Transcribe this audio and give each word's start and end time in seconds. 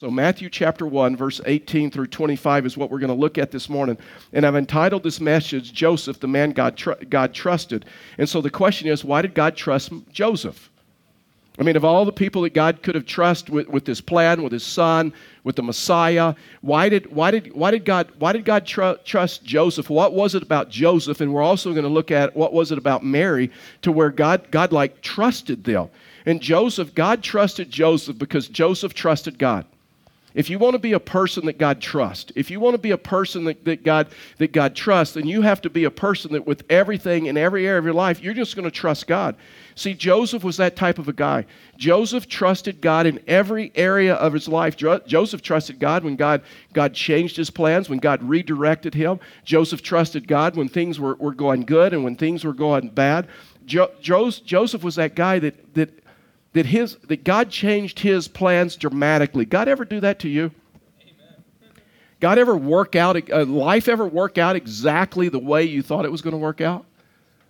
So, 0.00 0.12
Matthew 0.12 0.48
chapter 0.48 0.86
1, 0.86 1.16
verse 1.16 1.40
18 1.44 1.90
through 1.90 2.06
25 2.06 2.66
is 2.66 2.76
what 2.76 2.88
we're 2.88 3.00
going 3.00 3.08
to 3.08 3.14
look 3.14 3.36
at 3.36 3.50
this 3.50 3.68
morning. 3.68 3.98
And 4.32 4.46
I've 4.46 4.54
entitled 4.54 5.02
this 5.02 5.20
message, 5.20 5.72
Joseph, 5.72 6.20
the 6.20 6.28
man 6.28 6.52
God, 6.52 6.76
tr- 6.76 6.92
God 7.08 7.34
trusted. 7.34 7.84
And 8.16 8.28
so 8.28 8.40
the 8.40 8.48
question 8.48 8.86
is, 8.86 9.04
why 9.04 9.22
did 9.22 9.34
God 9.34 9.56
trust 9.56 9.90
Joseph? 10.12 10.70
I 11.58 11.64
mean, 11.64 11.74
of 11.74 11.84
all 11.84 12.04
the 12.04 12.12
people 12.12 12.42
that 12.42 12.54
God 12.54 12.84
could 12.84 12.94
have 12.94 13.06
trusted 13.06 13.52
with, 13.52 13.66
with 13.66 13.86
this 13.86 14.00
plan, 14.00 14.44
with 14.44 14.52
his 14.52 14.64
son, 14.64 15.12
with 15.42 15.56
the 15.56 15.64
Messiah, 15.64 16.36
why 16.60 16.88
did, 16.88 17.10
why 17.12 17.32
did, 17.32 17.52
why 17.52 17.72
did 17.72 17.84
God, 17.84 18.12
why 18.20 18.32
did 18.32 18.44
God 18.44 18.66
tr- 18.66 19.02
trust 19.04 19.42
Joseph? 19.42 19.90
What 19.90 20.14
was 20.14 20.36
it 20.36 20.44
about 20.44 20.70
Joseph? 20.70 21.20
And 21.20 21.34
we're 21.34 21.42
also 21.42 21.72
going 21.72 21.82
to 21.82 21.88
look 21.88 22.12
at 22.12 22.36
what 22.36 22.52
was 22.52 22.70
it 22.70 22.78
about 22.78 23.04
Mary 23.04 23.50
to 23.82 23.90
where 23.90 24.10
God, 24.10 24.52
God 24.52 24.70
like 24.70 25.00
trusted 25.00 25.64
them. 25.64 25.88
And 26.24 26.40
Joseph, 26.40 26.94
God 26.94 27.20
trusted 27.20 27.68
Joseph 27.68 28.16
because 28.16 28.46
Joseph 28.46 28.94
trusted 28.94 29.40
God. 29.40 29.66
If 30.38 30.48
you 30.48 30.60
want 30.60 30.74
to 30.74 30.78
be 30.78 30.92
a 30.92 31.00
person 31.00 31.46
that 31.46 31.58
God 31.58 31.80
trusts, 31.80 32.30
if 32.36 32.48
you 32.48 32.60
want 32.60 32.74
to 32.74 32.78
be 32.78 32.92
a 32.92 32.96
person 32.96 33.42
that, 33.46 33.64
that, 33.64 33.82
God, 33.82 34.06
that 34.36 34.52
God 34.52 34.76
trusts, 34.76 35.14
then 35.14 35.26
you 35.26 35.42
have 35.42 35.60
to 35.62 35.68
be 35.68 35.82
a 35.82 35.90
person 35.90 36.32
that 36.34 36.46
with 36.46 36.62
everything 36.70 37.26
in 37.26 37.36
every 37.36 37.66
area 37.66 37.80
of 37.80 37.84
your 37.84 37.92
life, 37.92 38.22
you're 38.22 38.34
just 38.34 38.54
going 38.54 38.64
to 38.64 38.70
trust 38.70 39.08
God. 39.08 39.34
See, 39.74 39.94
Joseph 39.94 40.44
was 40.44 40.56
that 40.58 40.76
type 40.76 41.00
of 41.00 41.08
a 41.08 41.12
guy. 41.12 41.44
Joseph 41.76 42.28
trusted 42.28 42.80
God 42.80 43.04
in 43.04 43.18
every 43.26 43.72
area 43.74 44.14
of 44.14 44.32
his 44.32 44.46
life. 44.46 44.76
Jo- 44.76 45.00
Joseph 45.04 45.42
trusted 45.42 45.80
God 45.80 46.04
when 46.04 46.14
God, 46.14 46.42
God 46.72 46.94
changed 46.94 47.36
his 47.36 47.50
plans, 47.50 47.88
when 47.88 47.98
God 47.98 48.22
redirected 48.22 48.94
him. 48.94 49.18
Joseph 49.44 49.82
trusted 49.82 50.28
God 50.28 50.54
when 50.54 50.68
things 50.68 51.00
were, 51.00 51.16
were 51.16 51.34
going 51.34 51.62
good 51.62 51.92
and 51.92 52.04
when 52.04 52.14
things 52.14 52.44
were 52.44 52.52
going 52.52 52.90
bad. 52.90 53.26
Jo- 53.66 53.90
Joseph 54.00 54.84
was 54.84 54.94
that 54.94 55.16
guy 55.16 55.40
that, 55.40 55.74
that 55.74 55.90
that 56.52 56.66
his 56.66 56.96
that 57.08 57.24
God 57.24 57.50
changed 57.50 58.00
his 58.00 58.28
plans 58.28 58.76
dramatically. 58.76 59.44
God 59.44 59.68
ever 59.68 59.84
do 59.84 60.00
that 60.00 60.18
to 60.20 60.28
you? 60.28 60.50
God 62.20 62.38
ever 62.38 62.56
work 62.56 62.96
out 62.96 63.30
uh, 63.30 63.44
life 63.44 63.88
ever 63.88 64.06
work 64.06 64.38
out 64.38 64.56
exactly 64.56 65.28
the 65.28 65.38
way 65.38 65.64
you 65.64 65.82
thought 65.82 66.04
it 66.04 66.12
was 66.12 66.22
going 66.22 66.32
to 66.32 66.38
work 66.38 66.60
out? 66.60 66.84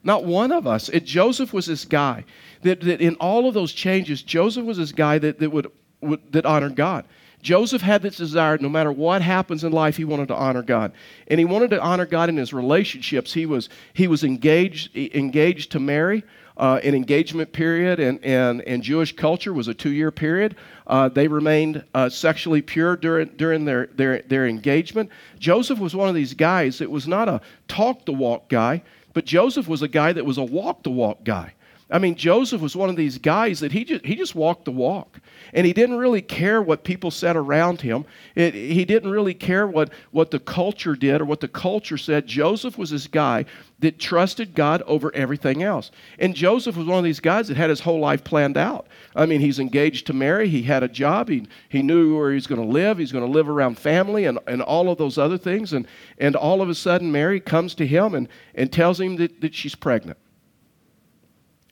Not 0.05 0.25
one 0.25 0.53
of 0.53 0.67
us. 0.67 0.89
It, 0.89 1.05
Joseph 1.05 1.53
was 1.53 1.67
this 1.67 1.85
guy 1.85 2.25
that, 2.63 2.81
that 2.83 3.01
in 3.01 3.15
all 3.17 3.49
of 3.49 3.55
those 3.55 3.73
changes, 3.73 4.23
Joseph 4.23 4.65
was 4.65 4.77
this 4.77 4.93
guy 4.93 5.19
that, 5.19 5.39
that 5.39 5.51
would, 5.51 5.71
would 6.01 6.33
that 6.33 6.47
honored 6.47 6.77
God. 6.77 7.05
Joseph 7.41 7.83
had 7.83 8.03
this 8.03 8.17
desire, 8.17 8.59
no 8.59 8.69
matter 8.69 8.91
what 8.91 9.23
happens 9.23 9.63
in 9.63 9.73
life, 9.73 9.97
he 9.97 10.05
wanted 10.05 10.29
to 10.29 10.35
honor 10.35 10.63
God. 10.63 10.93
And 11.29 11.39
he 11.39 11.45
wanted 11.45 11.71
to 11.71 11.81
honor 11.81 12.05
God 12.05 12.29
in 12.29 12.37
his 12.37 12.53
relationships. 12.53 13.33
He 13.33 13.47
was, 13.47 13.69
he 13.93 14.09
was 14.09 14.25
engaged, 14.25 14.97
engaged 14.97 15.71
to 15.73 15.81
Mary 15.81 16.25
uh, 16.59 16.81
an 16.83 16.95
engagement 16.95 17.53
period 17.53 18.01
and, 18.01 18.23
and, 18.25 18.63
and 18.63 18.83
Jewish 18.83 19.15
culture 19.15 19.53
was 19.53 19.69
a 19.69 19.75
two 19.75 19.91
year 19.91 20.11
period. 20.11 20.57
Uh, 20.87 21.09
they 21.09 21.29
remained 21.29 21.85
uh, 21.95 22.09
sexually 22.09 22.63
pure 22.63 22.97
during, 22.97 23.29
during 23.37 23.65
their, 23.65 23.87
their, 23.95 24.23
their 24.23 24.47
engagement. 24.47 25.11
Joseph 25.39 25.79
was 25.79 25.95
one 25.95 26.09
of 26.09 26.15
these 26.15 26.35
guys 26.35 26.79
that 26.79 26.91
was 26.91 27.07
not 27.07 27.29
a 27.29 27.41
talk 27.69 28.05
the 28.05 28.13
walk 28.13 28.49
guy, 28.49 28.83
but 29.13 29.25
Joseph 29.25 29.69
was 29.69 29.83
a 29.83 29.89
guy 29.89 30.13
that 30.13 30.25
was 30.25 30.39
a 30.39 30.45
walk 30.45 30.83
the 30.83 30.91
walk 30.91 31.25
guy. 31.25 31.55
I 31.91 31.99
mean, 31.99 32.17
Joseph 32.17 32.61
was 32.61 32.77
one 32.77 32.91
of 32.91 32.97
these 32.97 33.17
guys 33.17 33.61
that 33.61 33.73
he 33.73 33.85
just, 33.85 34.05
he 34.05 34.15
just 34.15 34.35
walked 34.35 34.67
the 34.67 34.73
walk. 34.73 35.21
And 35.55 35.67
he 35.67 35.73
didn't 35.73 35.97
really 35.97 36.21
care 36.21 36.61
what 36.61 36.85
people 36.85 37.11
said 37.11 37.35
around 37.35 37.81
him. 37.81 38.05
It, 38.35 38.53
he 38.53 38.85
didn't 38.85 39.11
really 39.11 39.33
care 39.33 39.67
what, 39.67 39.91
what 40.11 40.31
the 40.31 40.39
culture 40.39 40.95
did 40.95 41.23
or 41.23 41.25
what 41.25 41.41
the 41.41 41.49
culture 41.49 41.97
said. 41.97 42.27
Joseph 42.27 42.77
was 42.77 42.91
this 42.91 43.07
guy 43.07 43.47
that 43.79 43.99
trusted 43.99 44.55
God 44.55 44.83
over 44.83 45.15
everything 45.15 45.63
else. 45.63 45.91
And 46.19 46.35
Joseph 46.35 46.77
was 46.77 46.87
one 46.87 46.99
of 46.99 47.05
these 47.05 47.21
guys 47.21 47.49
that 47.49 47.57
had 47.57 47.71
his 47.71 47.81
whole 47.81 48.01
life 48.01 48.23
planned 48.23 48.59
out. 48.59 48.87
I 49.17 49.25
mean, 49.25 49.41
he's 49.41 49.59
engaged 49.59 50.07
to 50.09 50.13
Mary, 50.13 50.49
he 50.49 50.63
had 50.63 50.83
a 50.83 50.89
job, 50.89 51.29
he, 51.31 51.47
he 51.71 51.83
knew 51.83 52.19
where 52.19 52.33
he's 52.33 52.47
going 52.47 52.61
to 52.61 52.67
live, 52.67 52.99
he's 52.99 53.13
going 53.13 53.25
to 53.25 53.31
live 53.31 53.49
around 53.49 53.79
family 53.79 54.27
and, 54.27 54.39
and 54.47 54.61
all 54.61 54.91
of 54.91 54.99
those 54.99 55.17
other 55.17 55.39
things. 55.39 55.73
And, 55.73 55.87
and 56.19 56.37
all 56.37 56.61
of 56.61 56.69
a 56.69 56.75
sudden, 56.75 57.11
Mary 57.11 57.41
comes 57.41 57.75
to 57.77 57.87
him 57.87 58.15
and, 58.15 58.29
and 58.55 58.71
tells 58.71 59.01
him 59.01 59.17
that, 59.17 59.41
that 59.41 59.55
she's 59.55 59.75
pregnant 59.75 60.19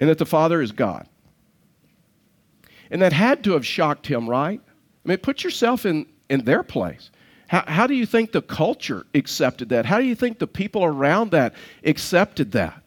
and 0.01 0.09
that 0.09 0.19
the 0.19 0.27
Father 0.27 0.61
is 0.61 0.73
God. 0.73 1.09
And 2.91 3.03
that 3.03 3.12
had 3.12 3.43
to 3.45 3.53
have 3.53 3.67
shocked 3.67 4.07
him, 4.07 4.29
right? 4.29 4.61
I 5.05 5.09
mean, 5.09 5.19
put 5.19 5.43
yourself 5.43 5.87
in, 5.87 6.07
in 6.29 6.45
their 6.45 6.62
place. 6.62 7.11
How, 7.49 7.65
how 7.67 7.87
do 7.87 7.95
you 7.95 8.06
think 8.06 8.33
the 8.33 8.43
culture 8.43 9.06
accepted 9.15 9.69
that? 9.71 9.87
How 9.87 9.99
do 9.99 10.05
you 10.05 10.15
think 10.15 10.39
the 10.39 10.47
people 10.47 10.85
around 10.85 11.31
that 11.31 11.55
accepted 11.85 12.53
that? 12.53 12.83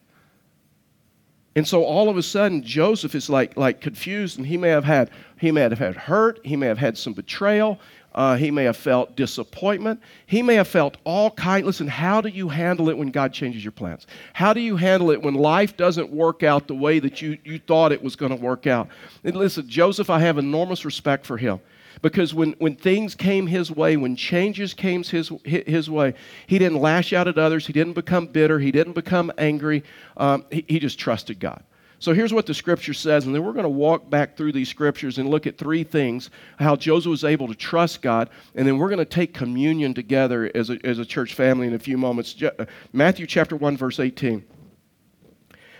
And 1.56 1.66
so 1.66 1.82
all 1.82 2.08
of 2.08 2.16
a 2.16 2.22
sudden, 2.22 2.62
Joseph 2.62 3.14
is 3.14 3.28
like, 3.28 3.56
like 3.56 3.80
confused, 3.80 4.38
and 4.38 4.46
he 4.46 4.56
may 4.56 4.68
have 4.68 4.84
had 4.84 5.10
he 5.38 5.50
may 5.50 5.62
have 5.62 5.78
had 5.78 5.96
hurt, 5.96 6.38
he 6.44 6.54
may 6.54 6.66
have 6.66 6.78
had 6.78 6.96
some 6.96 7.12
betrayal, 7.12 7.80
uh, 8.14 8.36
he 8.36 8.50
may 8.50 8.64
have 8.64 8.76
felt 8.76 9.16
disappointment. 9.16 10.00
He 10.26 10.42
may 10.42 10.54
have 10.56 10.68
felt 10.68 10.96
all 11.04 11.30
kind. 11.30 11.64
Listen, 11.64 11.86
how 11.86 12.20
do 12.20 12.28
you 12.28 12.48
handle 12.48 12.88
it 12.88 12.98
when 12.98 13.10
God 13.10 13.32
changes 13.32 13.64
your 13.64 13.72
plans? 13.72 14.06
How 14.32 14.52
do 14.52 14.60
you 14.60 14.76
handle 14.76 15.10
it 15.10 15.22
when 15.22 15.34
life 15.34 15.76
doesn't 15.76 16.10
work 16.10 16.42
out 16.42 16.66
the 16.66 16.74
way 16.74 16.98
that 16.98 17.22
you, 17.22 17.38
you 17.44 17.58
thought 17.58 17.92
it 17.92 18.02
was 18.02 18.16
going 18.16 18.30
to 18.30 18.42
work 18.42 18.66
out? 18.66 18.88
And 19.22 19.36
listen, 19.36 19.68
Joseph, 19.68 20.10
I 20.10 20.20
have 20.20 20.38
enormous 20.38 20.84
respect 20.84 21.24
for 21.24 21.36
him 21.36 21.60
because 22.02 22.34
when, 22.34 22.52
when 22.58 22.76
things 22.76 23.14
came 23.14 23.46
his 23.46 23.70
way, 23.70 23.96
when 23.96 24.16
changes 24.16 24.74
came 24.74 25.04
his, 25.04 25.30
his 25.44 25.90
way, 25.90 26.14
he 26.46 26.58
didn't 26.58 26.78
lash 26.78 27.12
out 27.12 27.28
at 27.28 27.38
others. 27.38 27.66
He 27.66 27.72
didn't 27.72 27.92
become 27.92 28.26
bitter. 28.26 28.58
He 28.58 28.72
didn't 28.72 28.94
become 28.94 29.30
angry. 29.38 29.84
Um, 30.16 30.44
he, 30.50 30.64
he 30.66 30.78
just 30.78 30.98
trusted 30.98 31.38
God. 31.38 31.62
So 32.00 32.14
here's 32.14 32.32
what 32.32 32.46
the 32.46 32.54
scripture 32.54 32.94
says, 32.94 33.26
and 33.26 33.34
then 33.34 33.44
we're 33.44 33.52
going 33.52 33.64
to 33.64 33.68
walk 33.68 34.08
back 34.08 34.34
through 34.34 34.52
these 34.52 34.70
scriptures 34.70 35.18
and 35.18 35.28
look 35.28 35.46
at 35.46 35.58
three 35.58 35.84
things 35.84 36.30
how 36.58 36.74
Joseph 36.74 37.10
was 37.10 37.24
able 37.24 37.46
to 37.46 37.54
trust 37.54 38.00
God, 38.00 38.30
and 38.54 38.66
then 38.66 38.78
we're 38.78 38.88
going 38.88 39.00
to 39.00 39.04
take 39.04 39.34
communion 39.34 39.92
together 39.92 40.50
as 40.54 40.70
a, 40.70 40.78
as 40.82 40.98
a 40.98 41.04
church 41.04 41.34
family 41.34 41.66
in 41.66 41.74
a 41.74 41.78
few 41.78 41.98
moments. 41.98 42.42
Uh, 42.42 42.64
Matthew 42.94 43.26
chapter 43.26 43.54
1, 43.54 43.76
verse 43.76 44.00
18. 44.00 44.42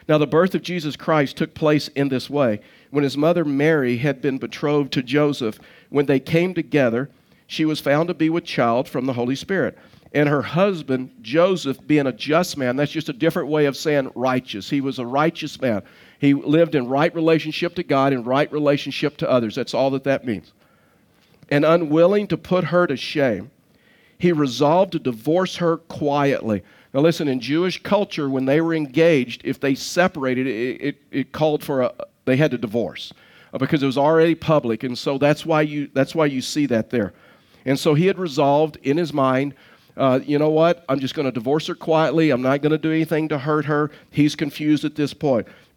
Now, 0.09 0.19
the 0.19 0.27
birth 0.27 0.55
of 0.55 0.61
Jesus 0.61 0.95
Christ 0.95 1.39
took 1.39 1.55
place 1.55 1.89
in 1.89 2.11
this 2.11 2.29
way. 2.29 2.61
When 2.91 3.03
his 3.05 3.17
mother 3.17 3.45
Mary 3.45 3.97
had 3.97 4.21
been 4.21 4.37
betrothed 4.37 4.93
to 4.93 5.03
Joseph, 5.03 5.59
when 5.89 6.05
they 6.05 6.21
came 6.21 6.53
together, 6.53 7.09
she 7.47 7.65
was 7.65 7.81
found 7.81 8.09
to 8.09 8.15
be 8.15 8.29
with 8.29 8.45
child 8.45 8.89
from 8.89 9.07
the 9.07 9.15
Holy 9.15 9.37
Spirit 9.37 9.79
and 10.13 10.29
her 10.29 10.43
husband 10.43 11.11
Joseph 11.23 11.79
being 11.87 12.07
a 12.07 12.13
just 12.13 12.57
man. 12.57 12.77
That's 12.77 12.91
just 12.91 13.09
a 13.09 13.13
different 13.13 13.49
way 13.49 13.67
of 13.67 13.77
saying 13.77 14.11
righteous. 14.15 14.69
He 14.69 14.81
was 14.81 14.99
a 14.99 15.07
righteous 15.07 15.61
man. 15.61 15.83
He 16.21 16.35
lived 16.35 16.75
in 16.75 16.87
right 16.87 17.15
relationship 17.15 17.75
to 17.77 17.83
God 17.83 18.13
and 18.13 18.27
right 18.27 18.53
relationship 18.53 19.17
to 19.17 19.31
others. 19.31 19.55
That's 19.55 19.73
all 19.73 19.91
that 19.91 20.05
that 20.05 20.27
means. 20.27 20.53
And 21.49 21.65
unwilling 21.65 22.27
to 22.29 22.37
put 22.37 22.65
her 22.65 22.87
to 22.87 22.97
shame, 22.97 23.51
he 24.19 24.31
resolved 24.31 24.93
to 24.93 24.99
divorce 24.99 25.57
her 25.57 25.79
quietly. 25.79 26.63
Now, 26.93 27.01
listen, 27.01 27.27
in 27.27 27.41
Jewish 27.41 27.83
culture, 27.83 28.29
when 28.29 28.45
they 28.45 28.61
were 28.61 28.75
engaged, 28.75 29.41
if 29.45 29.61
they 29.61 29.75
separated, 29.75 30.47
it, 30.47 30.83
it, 30.83 31.03
it 31.11 31.33
called 31.33 31.65
for 31.65 31.81
a, 31.81 31.95
they 32.27 32.37
had 32.37 32.51
to 32.51 32.59
divorce 32.59 33.15
uh, 33.55 33.59
because 33.59 33.83
it 33.83 33.87
was 33.87 33.97
already 33.97 34.35
public. 34.35 34.85
And 34.85 34.99
so 34.99 35.17
that's 35.17 35.47
why, 35.47 35.63
you, 35.63 35.89
that's 35.95 36.15
why 36.15 36.27
you 36.27 36.43
see 36.43 36.67
that 36.67 36.91
there. 36.91 37.15
And 37.65 37.79
so 37.79 37.95
he 37.95 38.07
had 38.07 38.19
resolved 38.19 38.77
in 38.83 38.99
his 38.99 39.15
mind 39.15 39.55
uh, 39.97 40.21
you 40.25 40.39
know 40.39 40.49
what? 40.49 40.85
I'm 40.89 40.99
just 40.99 41.15
going 41.15 41.27
to 41.27 41.33
divorce 41.33 41.67
her 41.67 41.75
quietly. 41.75 42.31
I'm 42.31 42.41
not 42.41 42.63
going 42.63 42.73
to 42.73 42.79
do 42.79 42.91
anything 42.91 43.29
to 43.29 43.39
hurt 43.39 43.67
her. 43.67 43.91
He's 44.11 44.35
confused 44.35 44.85
at 44.85 44.95
this 44.95 45.13
point. 45.13 45.47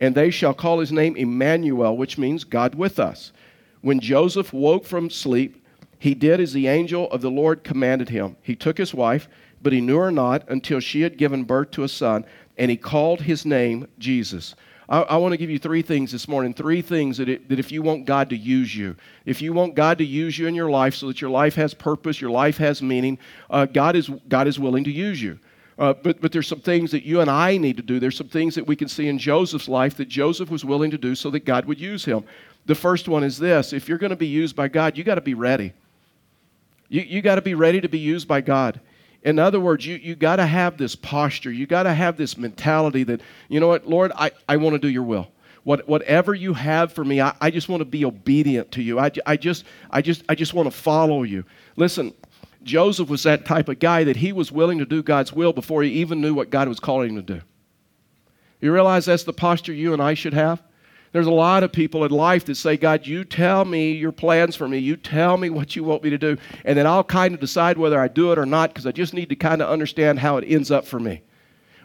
and 0.00 0.14
they 0.14 0.30
shall 0.30 0.54
call 0.54 0.78
his 0.78 0.92
name 0.92 1.16
Emmanuel, 1.16 1.96
which 1.96 2.18
means 2.18 2.44
God 2.44 2.74
with 2.74 2.98
us. 2.98 3.32
When 3.80 4.00
Joseph 4.00 4.52
woke 4.52 4.84
from 4.84 5.10
sleep, 5.10 5.64
he 5.98 6.14
did 6.14 6.40
as 6.40 6.52
the 6.52 6.68
angel 6.68 7.10
of 7.10 7.20
the 7.20 7.30
Lord 7.30 7.64
commanded 7.64 8.08
him. 8.08 8.36
He 8.42 8.54
took 8.54 8.78
his 8.78 8.94
wife, 8.94 9.28
but 9.60 9.72
he 9.72 9.80
knew 9.80 9.98
her 9.98 10.12
not 10.12 10.48
until 10.48 10.80
she 10.80 11.02
had 11.02 11.18
given 11.18 11.44
birth 11.44 11.72
to 11.72 11.84
a 11.84 11.88
son, 11.88 12.24
and 12.56 12.70
he 12.70 12.76
called 12.76 13.22
his 13.22 13.44
name 13.44 13.88
Jesus. 13.98 14.54
I, 14.88 15.02
I 15.02 15.16
want 15.16 15.32
to 15.32 15.36
give 15.36 15.50
you 15.50 15.58
three 15.58 15.82
things 15.82 16.12
this 16.12 16.28
morning. 16.28 16.54
Three 16.54 16.82
things 16.82 17.18
that, 17.18 17.28
it, 17.28 17.48
that 17.48 17.58
if 17.58 17.70
you 17.70 17.82
want 17.82 18.06
God 18.06 18.30
to 18.30 18.36
use 18.36 18.74
you, 18.74 18.96
if 19.26 19.42
you 19.42 19.52
want 19.52 19.74
God 19.74 19.98
to 19.98 20.04
use 20.04 20.38
you 20.38 20.46
in 20.46 20.54
your 20.54 20.70
life 20.70 20.94
so 20.94 21.08
that 21.08 21.20
your 21.20 21.30
life 21.30 21.54
has 21.56 21.74
purpose, 21.74 22.20
your 22.20 22.30
life 22.30 22.56
has 22.58 22.80
meaning, 22.80 23.18
uh, 23.50 23.66
God, 23.66 23.96
is, 23.96 24.08
God 24.28 24.46
is 24.46 24.58
willing 24.58 24.84
to 24.84 24.92
use 24.92 25.20
you. 25.20 25.38
Uh, 25.78 25.94
but, 25.94 26.20
but 26.20 26.32
there's 26.32 26.48
some 26.48 26.60
things 26.60 26.90
that 26.90 27.04
you 27.04 27.20
and 27.20 27.30
I 27.30 27.56
need 27.56 27.76
to 27.76 27.82
do. 27.84 28.00
There's 28.00 28.16
some 28.16 28.28
things 28.28 28.56
that 28.56 28.66
we 28.66 28.74
can 28.74 28.88
see 28.88 29.06
in 29.06 29.16
Joseph's 29.16 29.68
life 29.68 29.96
that 29.98 30.08
Joseph 30.08 30.50
was 30.50 30.64
willing 30.64 30.90
to 30.90 30.98
do 30.98 31.14
so 31.14 31.30
that 31.30 31.44
God 31.44 31.66
would 31.66 31.80
use 31.80 32.04
him. 32.04 32.24
The 32.66 32.74
first 32.74 33.06
one 33.06 33.22
is 33.22 33.38
this 33.38 33.72
if 33.72 33.88
you're 33.88 33.98
going 33.98 34.10
to 34.10 34.16
be 34.16 34.26
used 34.26 34.56
by 34.56 34.68
God, 34.68 34.98
you 34.98 35.04
got 35.04 35.14
to 35.14 35.20
be 35.20 35.34
ready. 35.34 35.72
You, 36.88 37.02
you 37.02 37.22
got 37.22 37.36
to 37.36 37.42
be 37.42 37.54
ready 37.54 37.80
to 37.80 37.88
be 37.88 37.98
used 37.98 38.26
by 38.26 38.40
God. 38.40 38.80
In 39.22 39.38
other 39.38 39.60
words, 39.60 39.86
you, 39.86 39.96
you 39.96 40.16
got 40.16 40.36
to 40.36 40.46
have 40.46 40.78
this 40.78 40.96
posture. 40.96 41.52
You 41.52 41.66
got 41.66 41.84
to 41.84 41.94
have 41.94 42.16
this 42.16 42.36
mentality 42.36 43.04
that, 43.04 43.20
you 43.48 43.60
know 43.60 43.68
what, 43.68 43.86
Lord, 43.86 44.12
I, 44.16 44.30
I 44.48 44.56
want 44.56 44.74
to 44.74 44.78
do 44.78 44.88
your 44.88 45.02
will. 45.02 45.28
What, 45.64 45.88
whatever 45.88 46.34
you 46.34 46.54
have 46.54 46.92
for 46.92 47.04
me, 47.04 47.20
I, 47.20 47.34
I 47.40 47.50
just 47.50 47.68
want 47.68 47.80
to 47.82 47.84
be 47.84 48.04
obedient 48.04 48.72
to 48.72 48.82
you. 48.82 48.98
I, 48.98 49.10
I, 49.26 49.36
just, 49.36 49.64
I, 49.90 50.02
just, 50.02 50.24
I 50.28 50.34
just 50.34 50.54
want 50.54 50.70
to 50.70 50.76
follow 50.76 51.24
you. 51.24 51.44
Listen, 51.76 52.14
Joseph 52.62 53.08
was 53.08 53.22
that 53.22 53.44
type 53.44 53.68
of 53.68 53.78
guy 53.78 54.04
that 54.04 54.16
he 54.16 54.32
was 54.32 54.52
willing 54.52 54.78
to 54.78 54.86
do 54.86 55.02
God's 55.02 55.32
will 55.32 55.52
before 55.52 55.82
he 55.82 55.90
even 55.90 56.20
knew 56.20 56.34
what 56.34 56.50
God 56.50 56.68
was 56.68 56.80
calling 56.80 57.10
him 57.10 57.16
to 57.16 57.34
do. 57.34 57.40
You 58.60 58.72
realize 58.72 59.04
that's 59.04 59.24
the 59.24 59.32
posture 59.32 59.72
you 59.72 59.92
and 59.92 60.02
I 60.02 60.14
should 60.14 60.34
have? 60.34 60.62
There's 61.12 61.26
a 61.26 61.32
lot 61.32 61.62
of 61.62 61.72
people 61.72 62.04
in 62.04 62.10
life 62.10 62.44
that 62.46 62.56
say, 62.56 62.76
God, 62.76 63.06
you 63.06 63.24
tell 63.24 63.64
me 63.64 63.92
your 63.92 64.12
plans 64.12 64.56
for 64.56 64.68
me. 64.68 64.78
You 64.78 64.96
tell 64.96 65.38
me 65.38 65.48
what 65.48 65.74
you 65.74 65.82
want 65.82 66.02
me 66.02 66.10
to 66.10 66.18
do. 66.18 66.36
And 66.64 66.76
then 66.76 66.86
I'll 66.86 67.04
kind 67.04 67.32
of 67.32 67.40
decide 67.40 67.78
whether 67.78 67.98
I 67.98 68.08
do 68.08 68.30
it 68.32 68.38
or 68.38 68.44
not 68.44 68.70
because 68.70 68.86
I 68.86 68.92
just 68.92 69.14
need 69.14 69.30
to 69.30 69.36
kind 69.36 69.62
of 69.62 69.70
understand 69.70 70.18
how 70.18 70.36
it 70.36 70.44
ends 70.46 70.70
up 70.70 70.84
for 70.84 71.00
me. 71.00 71.22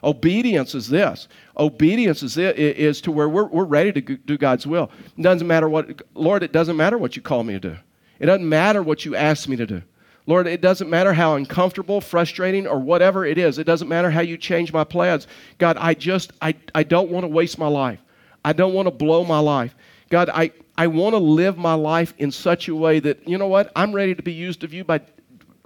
Obedience 0.04 0.76
is 0.76 0.90
this. 0.90 1.30
Obedience 1.58 2.24
is, 2.24 2.38
it, 2.38 2.60
is 2.60 3.00
to 3.02 3.12
where 3.12 3.30
we're, 3.30 3.46
we're 3.46 3.64
ready 3.64 3.94
to 3.94 4.02
do 4.02 4.38
God's 4.38 4.68
will. 4.68 4.92
It 5.18 5.22
doesn't 5.22 5.48
matter 5.48 5.70
what, 5.70 6.02
Lord, 6.14 6.44
it 6.44 6.52
doesn't 6.52 6.76
matter 6.76 6.98
what 6.98 7.16
you 7.16 7.22
call 7.22 7.44
me 7.44 7.54
to 7.54 7.60
do. 7.60 7.78
It 8.20 8.26
doesn't 8.26 8.48
matter 8.48 8.84
what 8.84 9.06
you 9.06 9.16
ask 9.16 9.48
me 9.48 9.56
to 9.56 9.66
do. 9.66 9.82
Lord, 10.26 10.48
it 10.48 10.62
doesn't 10.62 10.90
matter 10.90 11.14
how 11.14 11.36
uncomfortable, 11.36 12.00
frustrating, 12.00 12.66
or 12.66 12.80
whatever 12.80 13.26
it 13.26 13.38
is. 13.38 13.58
It 13.58 13.66
doesn't 13.66 13.90
matter 13.90 14.10
how 14.10 14.22
you 14.22 14.38
change 14.38 14.72
my 14.72 14.86
plans. 14.86 15.28
God, 15.58 15.76
I 15.78 15.94
just, 15.94 16.32
I, 16.42 16.56
I 16.74 16.84
don't 16.84 17.10
want 17.10 17.26
to 17.26 17.28
waste 17.28 17.58
my 17.58 17.68
life. 17.68 18.00
I 18.46 18.54
don't 18.54 18.74
want 18.74 18.88
to 18.88 18.92
blow 18.92 19.26
my 19.26 19.40
life. 19.40 19.76
God, 20.10 20.30
I, 20.30 20.52
I 20.78 20.88
want 20.88 21.14
to 21.14 21.18
live 21.18 21.58
my 21.58 21.74
life 21.74 22.14
in 22.18 22.32
such 22.32 22.70
a 22.70 22.76
way 22.76 23.00
that, 23.02 23.28
you 23.28 23.38
know 23.38 23.48
what, 23.48 23.72
I'm 23.76 23.94
ready 23.94 24.16
to 24.16 24.24
be 24.24 24.34
used 24.34 24.64
of 24.64 24.74
you 24.74 24.84
by, 24.86 25.02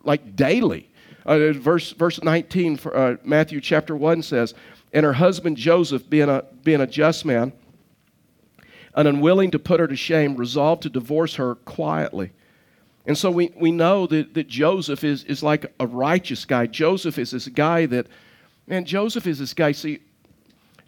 like, 0.03 0.35
daily. 0.35 0.89
Uh, 1.25 1.51
verse, 1.53 1.91
verse 1.91 2.21
19, 2.23 2.77
for, 2.77 2.95
uh, 2.95 3.17
Matthew 3.23 3.61
chapter 3.61 3.95
1 3.95 4.23
says, 4.23 4.55
And 4.91 5.05
her 5.05 5.13
husband 5.13 5.57
Joseph, 5.57 6.09
being 6.09 6.29
a, 6.29 6.45
being 6.63 6.81
a 6.81 6.87
just 6.87 7.25
man, 7.25 7.53
and 8.95 9.07
unwilling 9.07 9.51
to 9.51 9.59
put 9.59 9.79
her 9.79 9.87
to 9.87 9.95
shame, 9.95 10.35
resolved 10.35 10.81
to 10.83 10.89
divorce 10.89 11.35
her 11.35 11.55
quietly. 11.55 12.31
And 13.07 13.17
so 13.17 13.31
we, 13.31 13.51
we 13.55 13.71
know 13.71 14.05
that, 14.07 14.33
that 14.33 14.47
Joseph 14.49 15.03
is, 15.03 15.23
is 15.23 15.41
like 15.41 15.73
a 15.79 15.87
righteous 15.87 16.43
guy. 16.43 16.67
Joseph 16.67 17.17
is 17.17 17.31
this 17.31 17.47
guy 17.47 17.85
that, 17.85 18.07
man, 18.67 18.83
Joseph 18.83 19.25
is 19.25 19.39
this 19.39 19.53
guy. 19.53 19.71
See, 19.71 19.99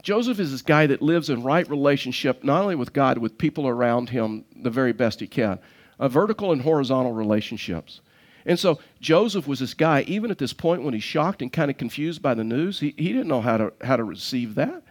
Joseph 0.04 0.38
is 0.38 0.52
this 0.52 0.62
guy 0.62 0.86
that 0.88 1.02
lives 1.02 1.30
in 1.30 1.44
right 1.44 1.68
relationship, 1.70 2.44
not 2.44 2.62
only 2.62 2.76
with 2.76 2.92
God, 2.92 3.18
with 3.18 3.38
people 3.38 3.68
around 3.68 4.10
him 4.10 4.44
the 4.54 4.70
very 4.70 4.92
best 4.92 5.22
he 5.22 5.28
can. 5.28 5.60
Vertical 6.00 6.52
and 6.52 6.62
horizontal 6.62 7.14
relationships. 7.14 8.02
And 8.46 8.60
so 8.60 8.80
Joseph 9.00 9.48
was 9.48 9.60
this 9.60 9.74
guy, 9.74 10.02
even 10.02 10.30
at 10.32 10.38
this 10.38 10.54
point 10.54 10.84
when 10.84 10.94
he's 10.94 11.04
shocked 11.04 11.42
and 11.42 11.52
kind 11.52 11.72
of 11.72 11.78
confused 11.78 12.22
by 12.22 12.34
the 12.34 12.44
news, 12.44 12.80
he, 12.80 12.94
he 12.98 13.14
didn't 13.14 13.28
know 13.28 13.42
how 13.42 13.58
to, 13.58 13.74
how 13.82 13.96
to 13.96 14.04
receive 14.04 14.56
that. 14.56 14.84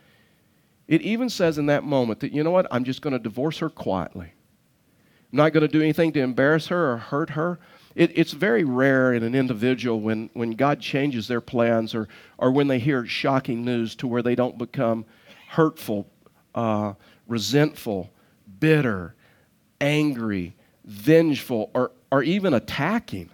It 0.87 1.03
even 1.03 1.29
says 1.29 1.59
in 1.59 1.67
that 1.67 1.85
moment 1.85 2.21
that, 2.21 2.33
you 2.33 2.43
know 2.43 2.51
what, 2.51 2.67
I'm 2.71 2.85
just 2.85 3.03
going 3.03 3.13
to 3.13 3.19
divorce 3.19 3.59
her 3.59 3.69
quietly. 3.69 4.33
I'm 5.33 5.37
not 5.37 5.53
going 5.53 5.63
to 5.63 5.69
do 5.69 5.83
anything 5.83 6.13
to 6.13 6.21
embarrass 6.21 6.69
her 6.69 6.93
or 6.93 6.97
hurt 6.97 7.31
her. 7.31 7.59
It, 7.95 8.13
it's 8.15 8.33
very 8.33 8.65
rare 8.65 9.13
in 9.13 9.23
an 9.23 9.35
individual 9.35 10.01
when, 10.01 10.31
when 10.33 10.53
God 10.53 10.81
changes 10.81 11.29
their 11.29 11.41
plans 11.41 11.95
or, 11.95 12.09
or 12.39 12.51
when 12.51 12.69
they 12.69 12.79
hear 12.79 13.05
shocking 13.05 13.65
news 13.65 13.95
to 13.97 14.07
where 14.07 14.23
they 14.23 14.35
don't 14.35 14.57
become 14.57 15.05
hurtful, 15.49 16.09
uh, 16.55 16.95
resentful, 17.27 18.11
bitter, 18.61 19.15
angry, 19.81 20.55
vengeful, 20.85 21.71
or, 21.75 21.93
or 22.11 22.23
even 22.23 22.55
attacking. 22.55 23.29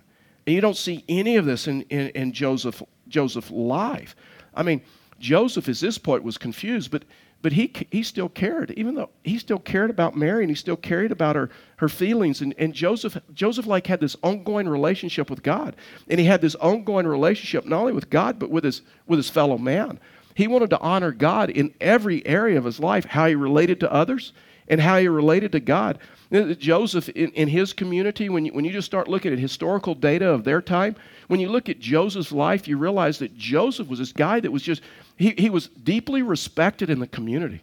And 0.46 0.54
you 0.54 0.60
don't 0.60 0.76
see 0.76 1.04
any 1.08 1.36
of 1.36 1.44
this 1.44 1.68
in, 1.68 1.82
in, 1.82 2.08
in 2.10 2.32
Joseph, 2.32 2.82
Joseph's 3.08 3.50
life. 3.50 4.16
I 4.54 4.62
mean, 4.62 4.82
Joseph 5.20 5.68
at 5.68 5.76
this 5.76 5.98
point 5.98 6.22
was 6.24 6.38
confused, 6.38 6.90
but 6.90 7.04
but 7.44 7.52
he, 7.52 7.70
he 7.90 8.02
still 8.02 8.30
cared, 8.30 8.70
even 8.70 8.94
though 8.94 9.10
he 9.22 9.36
still 9.36 9.58
cared 9.58 9.90
about 9.90 10.16
Mary 10.16 10.42
and 10.42 10.50
he 10.50 10.54
still 10.54 10.78
cared 10.78 11.12
about 11.12 11.36
her, 11.36 11.50
her 11.76 11.90
feelings. 11.90 12.40
And, 12.40 12.54
and 12.56 12.72
Joseph, 12.72 13.18
Joseph 13.34 13.66
like 13.66 13.86
had 13.86 14.00
this 14.00 14.16
ongoing 14.22 14.66
relationship 14.66 15.28
with 15.28 15.42
God. 15.42 15.76
And 16.08 16.18
he 16.18 16.24
had 16.24 16.40
this 16.40 16.54
ongoing 16.54 17.06
relationship 17.06 17.66
not 17.66 17.80
only 17.80 17.92
with 17.92 18.08
God, 18.08 18.38
but 18.38 18.48
with 18.48 18.64
his, 18.64 18.80
with 19.06 19.18
his 19.18 19.28
fellow 19.28 19.58
man. 19.58 20.00
He 20.34 20.48
wanted 20.48 20.70
to 20.70 20.80
honor 20.80 21.12
God 21.12 21.50
in 21.50 21.74
every 21.82 22.26
area 22.26 22.56
of 22.56 22.64
his 22.64 22.80
life, 22.80 23.04
how 23.04 23.26
he 23.26 23.34
related 23.34 23.78
to 23.80 23.92
others 23.92 24.32
and 24.66 24.80
how 24.80 24.96
he 24.96 25.06
related 25.08 25.52
to 25.52 25.60
God. 25.60 25.98
Joseph, 26.32 27.10
in, 27.10 27.30
in 27.32 27.48
his 27.48 27.74
community, 27.74 28.30
when 28.30 28.46
you, 28.46 28.54
when 28.54 28.64
you 28.64 28.72
just 28.72 28.86
start 28.86 29.06
looking 29.06 29.34
at 29.34 29.38
historical 29.38 29.94
data 29.94 30.30
of 30.30 30.44
their 30.44 30.62
time, 30.62 30.96
when 31.28 31.40
you 31.40 31.50
look 31.50 31.68
at 31.68 31.78
Joseph's 31.78 32.32
life, 32.32 32.66
you 32.66 32.78
realize 32.78 33.18
that 33.18 33.36
Joseph 33.36 33.88
was 33.88 33.98
this 33.98 34.12
guy 34.12 34.40
that 34.40 34.50
was 34.50 34.62
just, 34.62 34.80
he, 35.16 35.34
he 35.36 35.50
was 35.50 35.68
deeply 35.68 36.22
respected 36.22 36.90
in 36.90 36.98
the 36.98 37.06
community. 37.06 37.62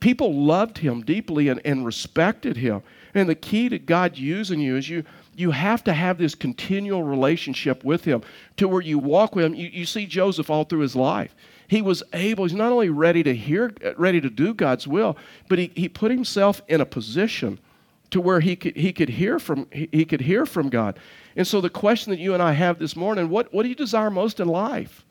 People 0.00 0.34
loved 0.34 0.78
him 0.78 1.02
deeply 1.02 1.48
and, 1.48 1.60
and 1.64 1.84
respected 1.84 2.56
him. 2.56 2.82
And 3.14 3.28
the 3.28 3.34
key 3.34 3.68
to 3.68 3.78
God 3.78 4.16
using 4.16 4.58
you 4.58 4.76
is 4.76 4.88
you, 4.88 5.04
you 5.36 5.50
have 5.50 5.84
to 5.84 5.92
have 5.92 6.16
this 6.16 6.34
continual 6.34 7.02
relationship 7.02 7.84
with 7.84 8.04
him 8.04 8.22
to 8.56 8.66
where 8.66 8.80
you 8.80 8.98
walk 8.98 9.36
with 9.36 9.44
him. 9.44 9.54
You, 9.54 9.68
you 9.68 9.84
see 9.84 10.06
Joseph 10.06 10.48
all 10.48 10.64
through 10.64 10.80
his 10.80 10.96
life. 10.96 11.34
He 11.68 11.82
was 11.82 12.02
able, 12.12 12.44
he's 12.44 12.54
not 12.54 12.72
only 12.72 12.88
ready 12.88 13.22
to 13.22 13.34
hear, 13.34 13.72
ready 13.96 14.20
to 14.20 14.30
do 14.30 14.54
God's 14.54 14.88
will, 14.88 15.16
but 15.48 15.58
he, 15.58 15.70
he 15.76 15.88
put 15.88 16.10
himself 16.10 16.62
in 16.66 16.80
a 16.80 16.86
position 16.86 17.60
to 18.10 18.20
where 18.20 18.40
he 18.40 18.56
could, 18.56 18.76
he 18.76 18.92
could 18.92 19.08
hear 19.08 19.38
from 19.38 19.68
he, 19.70 20.04
could 20.04 20.22
hear 20.22 20.46
from 20.46 20.68
God. 20.68 20.98
And 21.36 21.46
so 21.46 21.60
the 21.60 21.70
question 21.70 22.10
that 22.10 22.18
you 22.18 22.34
and 22.34 22.42
I 22.42 22.52
have 22.52 22.78
this 22.78 22.96
morning, 22.96 23.28
what, 23.28 23.52
what 23.52 23.62
do 23.62 23.68
you 23.68 23.74
desire 23.74 24.10
most 24.10 24.40
in 24.40 24.48
life? 24.48 25.04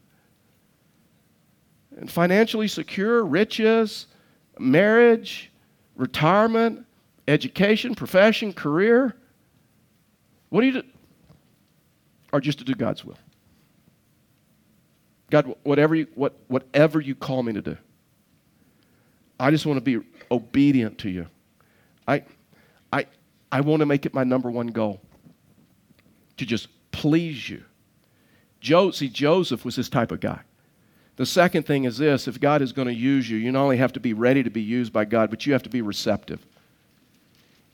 And 2.00 2.10
financially 2.10 2.69
secure, 2.69 3.25
riches, 3.25 4.07
marriage, 4.57 5.51
retirement, 5.98 6.86
education, 7.28 7.94
profession, 7.94 8.54
career. 8.54 9.16
What 10.48 10.62
do 10.62 10.68
you 10.68 10.74
do? 10.74 10.84
Or 12.31 12.40
just 12.40 12.60
to 12.60 12.63
do 12.63 12.74
God's 12.74 13.04
will. 13.04 13.18
God, 15.30 15.54
whatever 15.63 15.94
you, 15.94 16.07
what, 16.16 16.40
whatever 16.48 17.01
you 17.01 17.16
call 17.16 17.44
me 17.44 17.51
to 17.54 17.62
do. 17.62 17.78
I 19.38 19.51
just 19.51 19.66
want 19.66 19.78
to 19.78 20.00
be 20.00 20.06
obedient 20.31 20.98
to 21.00 21.10
you. 21.10 21.28
I, 22.07 22.24
I, 22.94 23.06
I 23.51 23.62
want 23.62 23.81
to 23.81 23.86
make 23.86 24.06
it 24.06 24.13
my 24.13 24.24
number 24.24 24.50
one 24.50 24.68
goal 24.68 25.01
to 26.38 26.46
just 26.46 26.69
please 26.92 27.50
you. 27.50 27.63
See, 28.91 29.10
Joseph 29.10 29.65
was 29.65 29.75
this 29.75 29.89
type 29.89 30.12
of 30.12 30.22
guy. 30.22 30.39
The 31.19 31.25
second 31.25 31.63
thing 31.63 31.83
is 31.83 31.97
this 31.97 32.29
if 32.29 32.39
God 32.39 32.61
is 32.61 32.71
going 32.71 32.88
to 32.88 32.93
use 32.93 33.29
you, 33.29 33.38
you 33.38 33.51
not 33.51 33.63
only 33.63 33.75
have 33.75 33.91
to 33.91 33.99
be 33.99 34.13
ready 34.13 34.41
to 34.41 34.49
be 34.49 34.61
used 34.61 34.93
by 34.93 35.03
God, 35.03 35.29
but 35.29 35.45
you 35.45 35.51
have 35.51 35.63
to 35.63 35.69
be 35.69 35.81
receptive. 35.81 36.39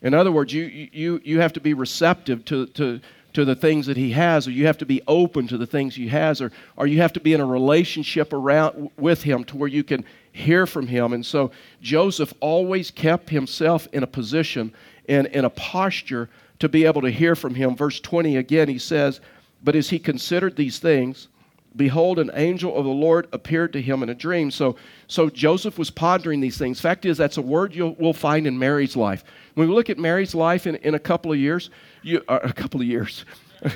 In 0.01 0.15
other 0.15 0.31
words, 0.31 0.51
you, 0.51 0.63
you, 0.63 1.21
you 1.23 1.41
have 1.41 1.53
to 1.53 1.59
be 1.59 1.75
receptive 1.75 2.43
to, 2.45 2.65
to, 2.65 2.99
to 3.33 3.45
the 3.45 3.53
things 3.53 3.85
that 3.85 3.97
He 3.97 4.09
has, 4.13 4.47
or 4.47 4.51
you 4.51 4.65
have 4.65 4.79
to 4.79 4.85
be 4.87 5.03
open 5.07 5.47
to 5.49 5.59
the 5.59 5.67
things 5.67 5.93
He 5.93 6.07
has, 6.07 6.41
or, 6.41 6.51
or 6.75 6.87
you 6.87 7.01
have 7.01 7.13
to 7.13 7.19
be 7.19 7.33
in 7.33 7.39
a 7.39 7.45
relationship 7.45 8.33
around 8.33 8.89
with 8.97 9.21
Him 9.21 9.43
to 9.43 9.57
where 9.57 9.69
you 9.69 9.83
can 9.83 10.05
hear 10.31 10.65
from 10.65 10.87
Him. 10.87 11.13
And 11.13 11.23
so 11.23 11.51
Joseph 11.83 12.33
always 12.39 12.89
kept 12.89 13.29
himself 13.29 13.87
in 13.93 14.01
a 14.01 14.07
position, 14.07 14.73
and 15.07 15.27
in 15.27 15.45
a 15.45 15.51
posture 15.51 16.31
to 16.57 16.67
be 16.67 16.85
able 16.85 17.03
to 17.03 17.11
hear 17.11 17.35
from 17.35 17.53
him. 17.53 17.75
Verse 17.75 17.99
20 17.99 18.37
again, 18.37 18.69
he 18.69 18.79
says, 18.79 19.19
But 19.63 19.75
as 19.75 19.91
he 19.91 19.99
considered 19.99 20.55
these 20.55 20.79
things, 20.79 21.27
behold, 21.75 22.19
an 22.19 22.31
angel 22.33 22.75
of 22.75 22.85
the 22.85 22.91
Lord 22.91 23.27
appeared 23.33 23.73
to 23.73 23.81
him 23.81 24.03
in 24.03 24.09
a 24.09 24.15
dream. 24.15 24.51
So, 24.51 24.75
so 25.07 25.29
Joseph 25.29 25.77
was 25.77 25.89
pondering 25.89 26.39
these 26.39 26.57
things. 26.57 26.79
Fact 26.79 27.05
is, 27.05 27.17
that's 27.17 27.37
a 27.37 27.41
word 27.41 27.75
you'll 27.75 27.95
we'll 27.99 28.13
find 28.13 28.47
in 28.47 28.57
Mary's 28.57 28.95
life. 28.95 29.23
When 29.55 29.67
we 29.67 29.75
look 29.75 29.89
at 29.89 29.97
Mary's 29.97 30.35
life 30.35 30.67
in, 30.67 30.75
in 30.77 30.95
a 30.95 30.99
couple 30.99 31.31
of 31.31 31.37
years, 31.37 31.69
you, 32.01 32.23
uh, 32.27 32.39
a 32.43 32.53
couple 32.53 32.81
of 32.81 32.87
years, 32.87 33.25
a 33.63 33.71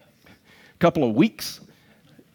couple 0.78 1.04
of 1.04 1.14
weeks, 1.14 1.60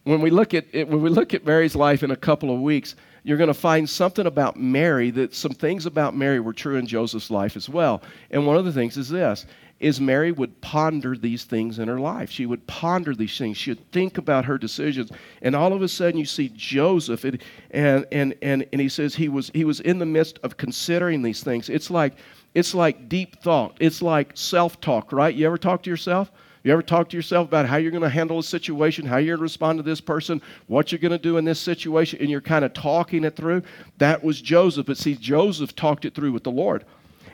when 0.03 0.22
we 0.22 0.29
look 0.29 0.53
at 0.53 0.65
it, 0.72 0.88
when 0.88 1.01
we 1.01 1.10
look 1.10 1.34
at 1.34 1.46
Mary's 1.46 1.75
life 1.75 2.03
in 2.03 2.12
a 2.12 2.15
couple 2.15 2.53
of 2.53 2.60
weeks, 2.62 2.96
you're 3.24 3.38
going 3.38 3.48
to 3.48 3.53
find 3.53 3.88
something 3.88 4.25
about 4.25 4.58
Mary 4.58 5.12
that 5.12 5.36
some 5.36 5.51
things 5.51 5.86
about 5.86 6.15
Mary 6.15 6.39
were 6.39 6.53
true 6.53 6.77
in 6.77 6.88
Joseph's 6.88 7.29
life 7.29 7.55
as 7.55 7.70
well. 7.70 8.01
And 8.31 8.48
one 8.48 8.58
of 8.58 8.65
the 8.65 8.72
things 8.72 8.98
is 8.98 9.10
this 9.10 9.46
is 9.81 10.00
Mary 10.00 10.31
would 10.31 10.61
ponder 10.61 11.17
these 11.17 11.43
things 11.43 11.79
in 11.79 11.88
her 11.88 12.00
life. 12.00 12.29
She 12.29 12.45
would 12.45 12.65
ponder 12.67 13.15
these 13.15 13.35
things. 13.38 13.57
She 13.57 13.71
would 13.71 13.91
think 13.91 14.17
about 14.19 14.45
her 14.45 14.57
decisions. 14.57 15.11
And 15.41 15.55
all 15.55 15.73
of 15.73 15.81
a 15.81 15.88
sudden 15.88 16.19
you 16.19 16.25
see 16.25 16.51
Joseph 16.55 17.23
and 17.23 17.41
and 17.71 18.05
and 18.11 18.65
and, 18.71 18.79
he 18.79 18.89
says 18.89 19.15
he 19.15 19.27
was 19.27 19.50
he 19.53 19.65
was 19.65 19.79
in 19.79 19.97
the 19.97 20.05
midst 20.05 20.39
of 20.43 20.55
considering 20.57 21.23
these 21.23 21.43
things. 21.43 21.67
It's 21.67 21.89
like 21.89 22.13
it's 22.53 22.75
like 22.75 23.09
deep 23.09 23.41
thought. 23.41 23.75
It's 23.79 24.01
like 24.01 24.31
self-talk, 24.35 25.11
right? 25.11 25.33
You 25.33 25.47
ever 25.47 25.57
talk 25.57 25.83
to 25.83 25.89
yourself? 25.89 26.31
You 26.63 26.71
ever 26.73 26.83
talk 26.83 27.09
to 27.09 27.17
yourself 27.17 27.47
about 27.47 27.65
how 27.65 27.77
you're 27.77 27.89
going 27.91 28.03
to 28.03 28.09
handle 28.09 28.38
a 28.38 28.43
situation, 28.43 29.05
how 29.05 29.17
you're 29.17 29.35
going 29.35 29.39
to 29.39 29.43
respond 29.43 29.79
to 29.79 29.83
this 29.83 30.00
person, 30.00 30.43
what 30.67 30.91
you're 30.91 31.00
going 31.00 31.11
to 31.11 31.17
do 31.17 31.38
in 31.38 31.45
this 31.45 31.59
situation, 31.59 32.19
and 32.21 32.29
you're 32.29 32.39
kind 32.39 32.63
of 32.63 32.73
talking 32.73 33.23
it 33.23 33.35
through? 33.35 33.63
That 33.97 34.23
was 34.23 34.39
Joseph. 34.41 34.85
But 34.85 34.97
see, 34.97 35.15
Joseph 35.15 35.75
talked 35.75 36.05
it 36.05 36.13
through 36.13 36.33
with 36.33 36.43
the 36.43 36.51
Lord. 36.51 36.85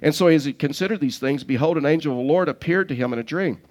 And 0.01 0.13
so 0.13 0.27
as 0.27 0.45
he 0.45 0.53
considered 0.53 0.99
these 0.99 1.19
things, 1.19 1.43
behold, 1.43 1.77
an 1.77 1.85
angel 1.85 2.13
of 2.13 2.17
the 2.19 2.31
Lord 2.31 2.49
appeared 2.49 2.87
to 2.89 2.95
him 2.95 3.13
in 3.13 3.19
a 3.19 3.23
dream. 3.23 3.61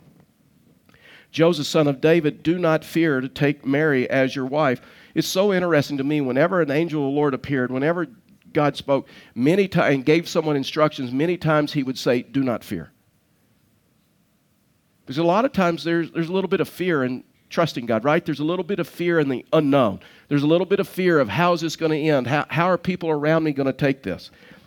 Joseph, 1.30 1.66
son 1.66 1.86
of 1.86 2.00
David, 2.00 2.42
do 2.42 2.58
not 2.58 2.84
fear 2.84 3.20
to 3.20 3.28
take 3.28 3.66
Mary 3.66 4.08
as 4.08 4.34
your 4.34 4.46
wife. 4.46 4.80
It's 5.14 5.28
so 5.28 5.52
interesting 5.52 5.98
to 5.98 6.04
me 6.04 6.20
whenever 6.20 6.60
an 6.60 6.70
angel 6.70 7.02
of 7.06 7.12
the 7.12 7.16
Lord 7.16 7.34
appeared, 7.34 7.70
whenever 7.70 8.06
God 8.52 8.76
spoke 8.76 9.08
many 9.34 9.68
times 9.68 9.94
and 9.94 10.04
gave 10.04 10.28
someone 10.28 10.56
instructions, 10.56 11.12
many 11.12 11.36
times 11.36 11.72
he 11.72 11.82
would 11.82 11.98
say, 11.98 12.22
Do 12.22 12.42
not 12.42 12.64
fear. 12.64 12.90
Because 15.04 15.18
a 15.18 15.24
lot 15.24 15.44
of 15.44 15.52
times 15.52 15.84
there's, 15.84 16.10
there's 16.10 16.28
a 16.28 16.32
little 16.32 16.48
bit 16.48 16.60
of 16.60 16.68
fear 16.68 17.04
in 17.04 17.22
trusting 17.48 17.86
God, 17.86 18.04
right? 18.04 18.24
There's 18.24 18.40
a 18.40 18.44
little 18.44 18.64
bit 18.64 18.80
of 18.80 18.88
fear 18.88 19.20
in 19.20 19.28
the 19.28 19.44
unknown. 19.52 20.00
There's 20.28 20.42
a 20.42 20.48
little 20.48 20.66
bit 20.66 20.80
of 20.80 20.88
fear 20.88 21.20
of 21.20 21.28
how 21.28 21.52
is 21.52 21.60
this 21.60 21.76
going 21.76 21.92
to 21.92 21.98
end? 21.98 22.26
How, 22.26 22.46
how 22.48 22.68
are 22.68 22.78
people 22.78 23.10
around 23.10 23.44
me 23.44 23.52
going 23.52 23.68
to 23.68 23.72
take 23.72 24.02
this? 24.02 24.30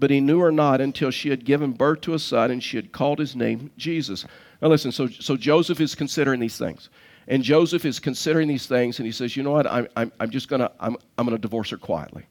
but 0.00 0.10
he 0.10 0.20
knew 0.20 0.40
her 0.40 0.50
not 0.50 0.80
until 0.80 1.10
she 1.10 1.28
had 1.28 1.44
given 1.44 1.72
birth 1.72 2.00
to 2.02 2.14
a 2.14 2.18
son, 2.18 2.50
and 2.50 2.62
she 2.62 2.76
had 2.76 2.90
called 2.90 3.18
his 3.18 3.36
name 3.36 3.70
Jesus. 3.76 4.24
Now, 4.60 4.68
listen, 4.68 4.90
so, 4.90 5.06
so 5.06 5.36
Joseph 5.36 5.80
is 5.80 5.94
considering 5.94 6.40
these 6.40 6.58
things. 6.58 6.88
And 7.28 7.42
Joseph 7.42 7.84
is 7.84 8.00
considering 8.00 8.48
these 8.48 8.66
things, 8.66 8.98
and 8.98 9.06
he 9.06 9.12
says, 9.12 9.36
You 9.36 9.42
know 9.42 9.52
what? 9.52 9.70
I'm, 9.70 9.86
I'm, 9.96 10.10
I'm 10.18 10.30
just 10.30 10.48
going 10.48 10.60
to 10.60 10.72
I'm, 10.80 10.96
I'm 11.16 11.26
going 11.26 11.36
to 11.36 11.40
divorce 11.40 11.70
her 11.70 11.76
quietly 11.76 12.26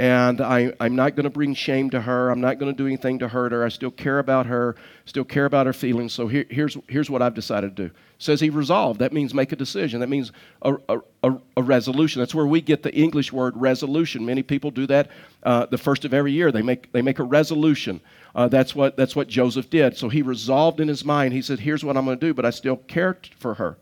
and 0.00 0.40
I, 0.40 0.72
am 0.80 0.96
not 0.96 1.14
going 1.14 1.24
to 1.24 1.30
bring 1.30 1.52
shame 1.52 1.90
to 1.90 2.00
her. 2.00 2.30
I'm 2.30 2.40
not 2.40 2.58
going 2.58 2.72
to 2.72 2.76
do 2.76 2.86
anything 2.86 3.18
to 3.18 3.28
hurt 3.28 3.52
her. 3.52 3.62
I 3.62 3.68
still 3.68 3.90
care 3.90 4.18
about 4.18 4.46
her, 4.46 4.74
still 5.04 5.24
care 5.24 5.44
about 5.44 5.66
her 5.66 5.74
feelings. 5.74 6.14
So 6.14 6.26
here, 6.26 6.46
here's, 6.48 6.74
here's 6.88 7.10
what 7.10 7.20
I've 7.20 7.34
decided 7.34 7.76
to 7.76 7.88
do. 7.88 7.94
Says 8.16 8.40
he 8.40 8.48
resolved. 8.48 9.00
That 9.00 9.12
means 9.12 9.34
make 9.34 9.52
a 9.52 9.56
decision. 9.56 10.00
That 10.00 10.08
means 10.08 10.32
a, 10.62 10.76
a, 10.88 11.34
a 11.54 11.62
resolution. 11.62 12.18
That's 12.18 12.34
where 12.34 12.46
we 12.46 12.62
get 12.62 12.82
the 12.82 12.94
English 12.94 13.30
word 13.30 13.54
resolution. 13.58 14.24
Many 14.24 14.42
people 14.42 14.70
do 14.70 14.86
that 14.86 15.10
uh, 15.42 15.66
the 15.66 15.76
first 15.76 16.06
of 16.06 16.14
every 16.14 16.32
year. 16.32 16.50
They 16.50 16.62
make, 16.62 16.90
they 16.92 17.02
make 17.02 17.18
a 17.18 17.24
resolution. 17.24 18.00
Uh, 18.34 18.48
that's, 18.48 18.74
what, 18.74 18.96
that's 18.96 19.14
what 19.14 19.28
Joseph 19.28 19.68
did. 19.68 19.98
So 19.98 20.08
he 20.08 20.22
resolved 20.22 20.80
in 20.80 20.88
his 20.88 21.04
mind. 21.04 21.34
He 21.34 21.42
said, 21.42 21.60
Here's 21.60 21.84
what 21.84 21.98
I'm 21.98 22.06
going 22.06 22.18
to 22.18 22.26
do, 22.26 22.32
but 22.32 22.46
I 22.46 22.50
still 22.50 22.76
care 22.76 23.18
for 23.38 23.52
her. 23.52 23.76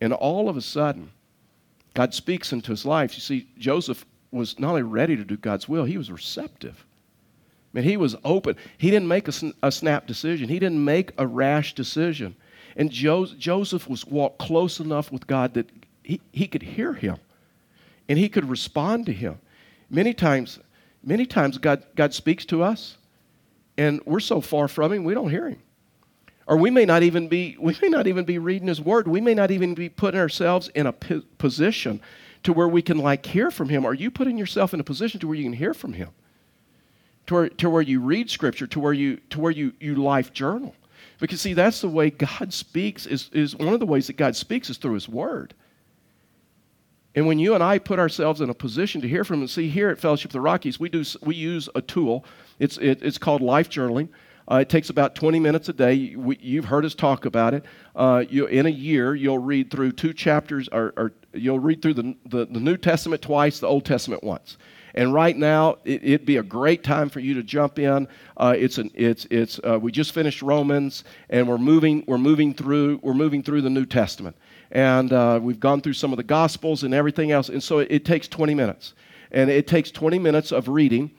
And 0.00 0.12
all 0.12 0.48
of 0.48 0.56
a 0.56 0.62
sudden, 0.62 1.10
God 1.94 2.14
speaks 2.14 2.52
into 2.52 2.70
his 2.70 2.86
life. 2.86 3.14
You 3.16 3.20
see, 3.20 3.48
Joseph 3.58 4.06
was 4.32 4.58
not 4.58 4.70
only 4.70 4.82
ready 4.82 5.16
to 5.16 5.24
do 5.24 5.36
God's 5.36 5.68
will, 5.68 5.84
he 5.84 5.98
was 5.98 6.10
receptive. 6.10 6.84
I 7.72 7.78
mean, 7.78 7.84
he 7.84 7.96
was 7.96 8.16
open. 8.24 8.56
He 8.76 8.90
didn't 8.90 9.08
make 9.08 9.28
a, 9.28 9.32
a 9.62 9.70
snap 9.70 10.06
decision, 10.06 10.48
he 10.48 10.58
didn't 10.58 10.84
make 10.84 11.12
a 11.18 11.26
rash 11.26 11.74
decision. 11.74 12.36
And 12.74 12.90
jo- 12.90 13.26
Joseph 13.26 13.88
was 13.88 14.06
walked 14.06 14.38
close 14.38 14.80
enough 14.80 15.12
with 15.12 15.26
God 15.26 15.54
that 15.54 15.70
he, 16.02 16.20
he 16.32 16.46
could 16.46 16.62
hear 16.62 16.94
him 16.94 17.18
and 18.08 18.18
he 18.18 18.28
could 18.28 18.48
respond 18.48 19.06
to 19.06 19.12
him. 19.12 19.38
Many 19.90 20.14
times, 20.14 20.58
many 21.04 21.26
times 21.26 21.58
God, 21.58 21.84
God 21.94 22.14
speaks 22.14 22.46
to 22.46 22.62
us 22.62 22.96
and 23.76 24.00
we're 24.06 24.20
so 24.20 24.40
far 24.40 24.68
from 24.68 24.92
him 24.92 25.04
we 25.04 25.14
don't 25.14 25.30
hear 25.30 25.50
him. 25.50 25.58
Or 26.46 26.56
we 26.56 26.70
may 26.70 26.84
not 26.84 27.02
even 27.02 27.28
be 27.28 27.56
we 27.60 27.76
may 27.80 27.88
not 27.88 28.06
even 28.06 28.24
be 28.24 28.38
reading 28.38 28.68
his 28.68 28.80
word. 28.80 29.06
We 29.06 29.20
may 29.20 29.34
not 29.34 29.50
even 29.50 29.74
be 29.74 29.88
putting 29.88 30.18
ourselves 30.18 30.68
in 30.74 30.86
a 30.86 30.92
position 30.92 32.00
to 32.42 32.52
where 32.52 32.68
we 32.68 32.82
can 32.82 32.98
like 32.98 33.24
hear 33.26 33.50
from 33.50 33.68
him? 33.68 33.86
Are 33.86 33.94
you 33.94 34.10
putting 34.10 34.36
yourself 34.36 34.74
in 34.74 34.80
a 34.80 34.84
position 34.84 35.20
to 35.20 35.28
where 35.28 35.36
you 35.36 35.44
can 35.44 35.52
hear 35.52 35.74
from 35.74 35.92
him? 35.92 36.10
To 37.26 37.34
where, 37.34 37.48
to 37.48 37.70
where 37.70 37.82
you 37.82 38.00
read 38.00 38.30
scripture, 38.30 38.66
to 38.66 38.80
where 38.80 38.92
you 38.92 39.18
to 39.30 39.40
where 39.40 39.52
you, 39.52 39.72
you 39.78 39.94
life 39.94 40.32
journal. 40.32 40.74
Because 41.20 41.40
see, 41.40 41.54
that's 41.54 41.80
the 41.80 41.88
way 41.88 42.10
God 42.10 42.52
speaks, 42.52 43.06
is, 43.06 43.30
is 43.32 43.54
one 43.54 43.72
of 43.72 43.80
the 43.80 43.86
ways 43.86 44.08
that 44.08 44.16
God 44.16 44.34
speaks 44.34 44.68
is 44.68 44.76
through 44.76 44.94
his 44.94 45.08
word. 45.08 45.54
And 47.14 47.26
when 47.26 47.38
you 47.38 47.54
and 47.54 47.62
I 47.62 47.78
put 47.78 47.98
ourselves 47.98 48.40
in 48.40 48.50
a 48.50 48.54
position 48.54 49.00
to 49.02 49.08
hear 49.08 49.22
from 49.22 49.40
him, 49.40 49.48
see 49.48 49.68
here 49.68 49.90
at 49.90 49.98
Fellowship 49.98 50.30
of 50.30 50.32
the 50.32 50.40
Rockies, 50.40 50.80
we 50.80 50.88
do 50.88 51.04
we 51.22 51.34
use 51.34 51.68
a 51.74 51.82
tool. 51.82 52.24
It's 52.58 52.78
it, 52.78 53.02
it's 53.02 53.18
called 53.18 53.42
life 53.42 53.68
journaling. 53.68 54.08
Uh, 54.50 54.56
it 54.56 54.68
takes 54.68 54.90
about 54.90 55.14
20 55.14 55.38
minutes 55.38 55.68
a 55.68 55.72
day. 55.72 56.14
We, 56.16 56.38
you've 56.40 56.64
heard 56.64 56.84
us 56.84 56.94
talk 56.94 57.24
about 57.24 57.54
it. 57.54 57.64
Uh, 57.94 58.24
you, 58.28 58.46
in 58.46 58.66
a 58.66 58.70
year, 58.70 59.14
you'll 59.14 59.38
read 59.38 59.70
through 59.70 59.92
two 59.92 60.12
chapters, 60.12 60.68
or, 60.72 60.92
or 60.96 61.12
you'll 61.32 61.58
read 61.58 61.82
through 61.82 61.94
the, 61.94 62.16
the, 62.26 62.46
the, 62.46 62.60
New 62.60 62.76
Testament 62.76 63.22
twice, 63.22 63.60
the 63.60 63.66
Old 63.66 63.84
Testament 63.84 64.24
once. 64.24 64.56
And 64.94 65.14
right 65.14 65.36
now, 65.36 65.78
it, 65.84 66.02
would 66.02 66.26
be 66.26 66.36
a 66.36 66.42
great 66.42 66.84
time 66.84 67.08
for 67.08 67.20
you 67.20 67.34
to 67.34 67.42
jump 67.42 67.78
in. 67.78 68.08
Uh, 68.36 68.54
it's 68.56 68.78
an, 68.78 68.90
it's, 68.94 69.26
it's, 69.30 69.58
uh, 69.60 69.78
we 69.80 69.90
just 69.90 70.12
finished 70.12 70.42
Romans, 70.42 71.04
and 71.30 71.48
we're 71.48 71.58
moving, 71.58 72.04
we're 72.06 72.18
moving 72.18 72.52
through, 72.52 73.00
we're 73.02 73.14
moving 73.14 73.42
through 73.42 73.62
the 73.62 73.70
New 73.70 73.86
Testament. 73.86 74.36
And 74.70 75.12
uh, 75.12 75.38
we've 75.42 75.60
gone 75.60 75.80
through 75.80 75.94
some 75.94 76.12
of 76.12 76.16
the 76.16 76.22
Gospels 76.22 76.82
and 76.82 76.92
everything 76.92 77.30
else. 77.30 77.48
And 77.48 77.62
so 77.62 77.78
it, 77.78 77.88
it 77.90 78.04
takes 78.04 78.28
20 78.28 78.54
minutes. 78.54 78.94
And 79.30 79.48
it 79.50 79.66
takes 79.66 79.90
20 79.90 80.18
minutes 80.18 80.52
of 80.52 80.68
reading 80.68 81.10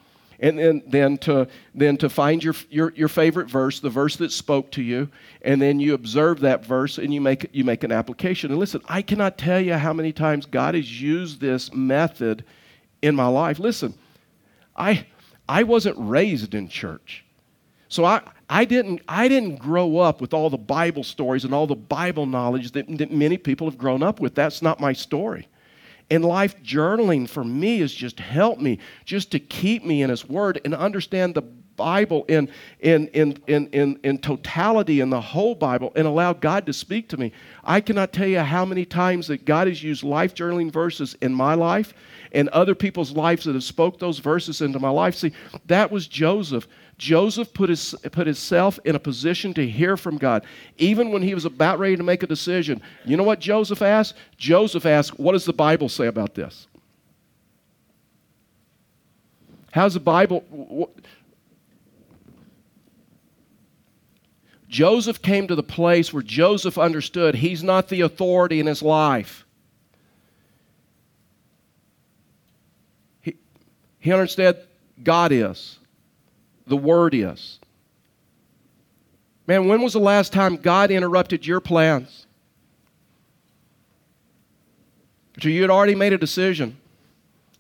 and 0.43 0.59
then, 0.59 0.83
then, 0.85 1.17
to, 1.19 1.47
then 1.73 1.95
to 1.97 2.09
find 2.09 2.43
your, 2.43 2.53
your, 2.69 2.91
your 2.97 3.07
favorite 3.07 3.50
verse, 3.50 3.79
the 3.79 3.89
verse 3.89 4.17
that 4.17 4.29
spoke 4.29 4.71
to 4.71 4.83
you, 4.83 5.07
and 5.41 5.62
then 5.62 5.79
you 5.79 5.93
observe 5.93 6.41
that 6.41 6.65
verse 6.65 6.97
and 6.97 7.13
you 7.13 7.21
make, 7.21 7.50
you 7.53 7.63
make 7.63 7.85
an 7.85 7.93
application. 7.93 8.51
And 8.51 8.59
listen, 8.59 8.81
I 8.89 9.01
cannot 9.01 9.38
tell 9.38 9.62
you 9.62 9.75
how 9.75 9.93
many 9.93 10.12
times 10.12 10.45
God 10.45 10.75
has 10.75 11.01
used 11.01 11.39
this 11.39 11.73
method 11.73 12.43
in 13.01 13.15
my 13.15 13.27
life. 13.27 13.57
Listen, 13.57 13.93
I, 14.75 15.05
I 15.47 15.63
wasn't 15.63 15.95
raised 15.97 16.53
in 16.53 16.67
church. 16.67 17.23
So 17.88 18.03
I, 18.03 18.21
I, 18.50 18.65
didn't, 18.65 19.01
I 19.07 19.29
didn't 19.29 19.57
grow 19.57 20.00
up 20.00 20.19
with 20.19 20.33
all 20.33 20.50
the 20.50 20.57
Bible 20.57 21.05
stories 21.05 21.45
and 21.45 21.53
all 21.53 21.67
the 21.67 21.75
Bible 21.75 22.25
knowledge 22.25 22.71
that, 22.71 22.97
that 22.97 23.12
many 23.13 23.38
people 23.38 23.69
have 23.69 23.77
grown 23.77 24.03
up 24.03 24.19
with. 24.19 24.35
That's 24.35 24.62
not 24.62 24.81
my 24.81 24.91
story. 24.91 25.47
And 26.10 26.24
life 26.24 26.62
journaling 26.62 27.27
for 27.27 27.43
me 27.43 27.79
has 27.79 27.93
just 27.93 28.19
helped 28.19 28.62
me 28.62 28.79
just 29.05 29.31
to 29.31 29.39
keep 29.39 29.83
me 29.83 30.01
in 30.01 30.10
His 30.10 30.27
Word 30.27 30.62
and 30.63 30.75
understand 30.75 31.36
the 31.36 31.43
Bible 31.75 32.25
in, 32.25 32.49
in, 32.79 33.07
in, 33.07 33.37
in, 33.47 33.67
in, 33.67 33.99
in 34.03 34.17
totality 34.17 34.99
in 34.99 35.09
the 35.09 35.21
whole 35.21 35.55
Bible 35.55 35.91
and 35.95 36.07
allow 36.07 36.33
God 36.33 36.65
to 36.65 36.73
speak 36.73 37.09
to 37.09 37.17
me. 37.17 37.31
I 37.63 37.81
cannot 37.81 38.13
tell 38.13 38.27
you 38.27 38.39
how 38.39 38.65
many 38.65 38.85
times 38.85 39.27
that 39.27 39.45
God 39.45 39.67
has 39.67 39.81
used 39.81 40.03
life 40.03 40.35
journaling 40.35 40.71
verses 40.71 41.15
in 41.21 41.33
my 41.33 41.53
life 41.53 41.93
and 42.31 42.49
other 42.49 42.75
people's 42.75 43.11
lives 43.11 43.45
that 43.45 43.53
have 43.53 43.63
spoke 43.63 43.99
those 43.99 44.19
verses 44.19 44.61
into 44.61 44.79
my 44.79 44.89
life. 44.89 45.15
See, 45.15 45.33
that 45.65 45.91
was 45.91 46.07
Joseph. 46.07 46.67
Joseph 46.97 47.53
put, 47.53 47.69
his, 47.69 47.95
put 48.11 48.27
himself 48.27 48.79
in 48.85 48.95
a 48.95 48.99
position 48.99 49.53
to 49.55 49.67
hear 49.67 49.97
from 49.97 50.17
God. 50.17 50.45
Even 50.77 51.11
when 51.11 51.21
he 51.21 51.33
was 51.33 51.45
about 51.45 51.79
ready 51.79 51.95
to 51.95 52.03
make 52.03 52.23
a 52.23 52.27
decision, 52.27 52.81
you 53.03 53.17
know 53.17 53.23
what 53.23 53.39
Joseph 53.39 53.81
asked? 53.81 54.15
Joseph 54.37 54.85
asked, 54.85 55.19
What 55.19 55.33
does 55.33 55.45
the 55.45 55.53
Bible 55.53 55.89
say 55.89 56.07
about 56.07 56.35
this? 56.35 56.67
How's 59.71 59.95
the 59.95 59.99
Bible? 59.99 60.91
Joseph 64.73 65.21
came 65.21 65.47
to 65.47 65.53
the 65.53 65.61
place 65.61 66.11
where 66.11 66.23
Joseph 66.23 66.79
understood 66.79 67.35
he's 67.35 67.61
not 67.61 67.89
the 67.89 68.01
authority 68.01 68.59
in 68.59 68.65
his 68.65 68.81
life. 68.81 69.45
He, 73.21 73.35
he 73.99 74.11
understood 74.11 74.57
God 75.03 75.31
is 75.31 75.77
the 76.65 76.75
Word 76.75 77.13
is. 77.13 77.59
Man, 79.45 79.67
when 79.67 79.83
was 79.83 79.93
the 79.93 79.99
last 79.99 80.33
time 80.33 80.55
God 80.55 80.89
interrupted 80.89 81.45
your 81.45 81.59
plans? 81.59 82.25
So 85.39 85.49
you 85.49 85.61
had 85.61 85.69
already 85.69 85.93
made 85.93 86.13
a 86.13 86.17
decision. 86.17 86.77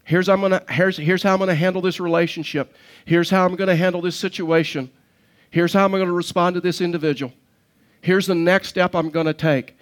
Here's 0.03 0.27
I'm 0.29 0.41
gonna 0.41 0.63
here's, 0.67 0.97
here's 0.97 1.21
how 1.21 1.33
I'm 1.33 1.39
gonna 1.39 1.53
handle 1.53 1.81
this 1.83 1.99
relationship. 1.99 2.75
Here's 3.05 3.29
how 3.29 3.45
I'm 3.45 3.55
gonna 3.55 3.75
handle 3.75 4.01
this 4.01 4.15
situation. 4.15 4.89
Here's 5.53 5.71
how 5.71 5.85
I'm 5.85 5.91
gonna 5.91 6.11
respond 6.11 6.55
to 6.55 6.61
this 6.61 6.81
individual. 6.81 7.31
Here's 8.01 8.25
the 8.25 8.33
next 8.33 8.69
step 8.69 8.95
I'm 8.95 9.11
gonna 9.11 9.35
take. 9.35 9.77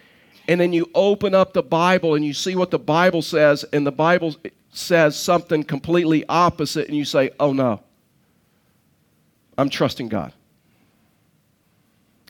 And 0.50 0.60
then 0.60 0.74
you 0.74 0.92
open 0.94 1.34
up 1.34 1.54
the 1.54 1.64
Bible 1.64 2.16
and 2.16 2.26
you 2.26 2.34
see 2.34 2.58
what 2.58 2.72
the 2.72 2.78
Bible 2.78 3.22
says, 3.22 3.64
and 3.72 3.88
the 3.88 3.92
Bible 3.92 4.36
says 4.74 5.16
something 5.16 5.64
completely 5.64 6.26
opposite, 6.28 6.90
and 6.90 6.98
you 6.98 7.06
say, 7.06 7.32
oh 7.40 7.54
no. 7.54 7.80
I'm 9.58 9.70
trusting 9.70 10.10
God. 10.10 10.34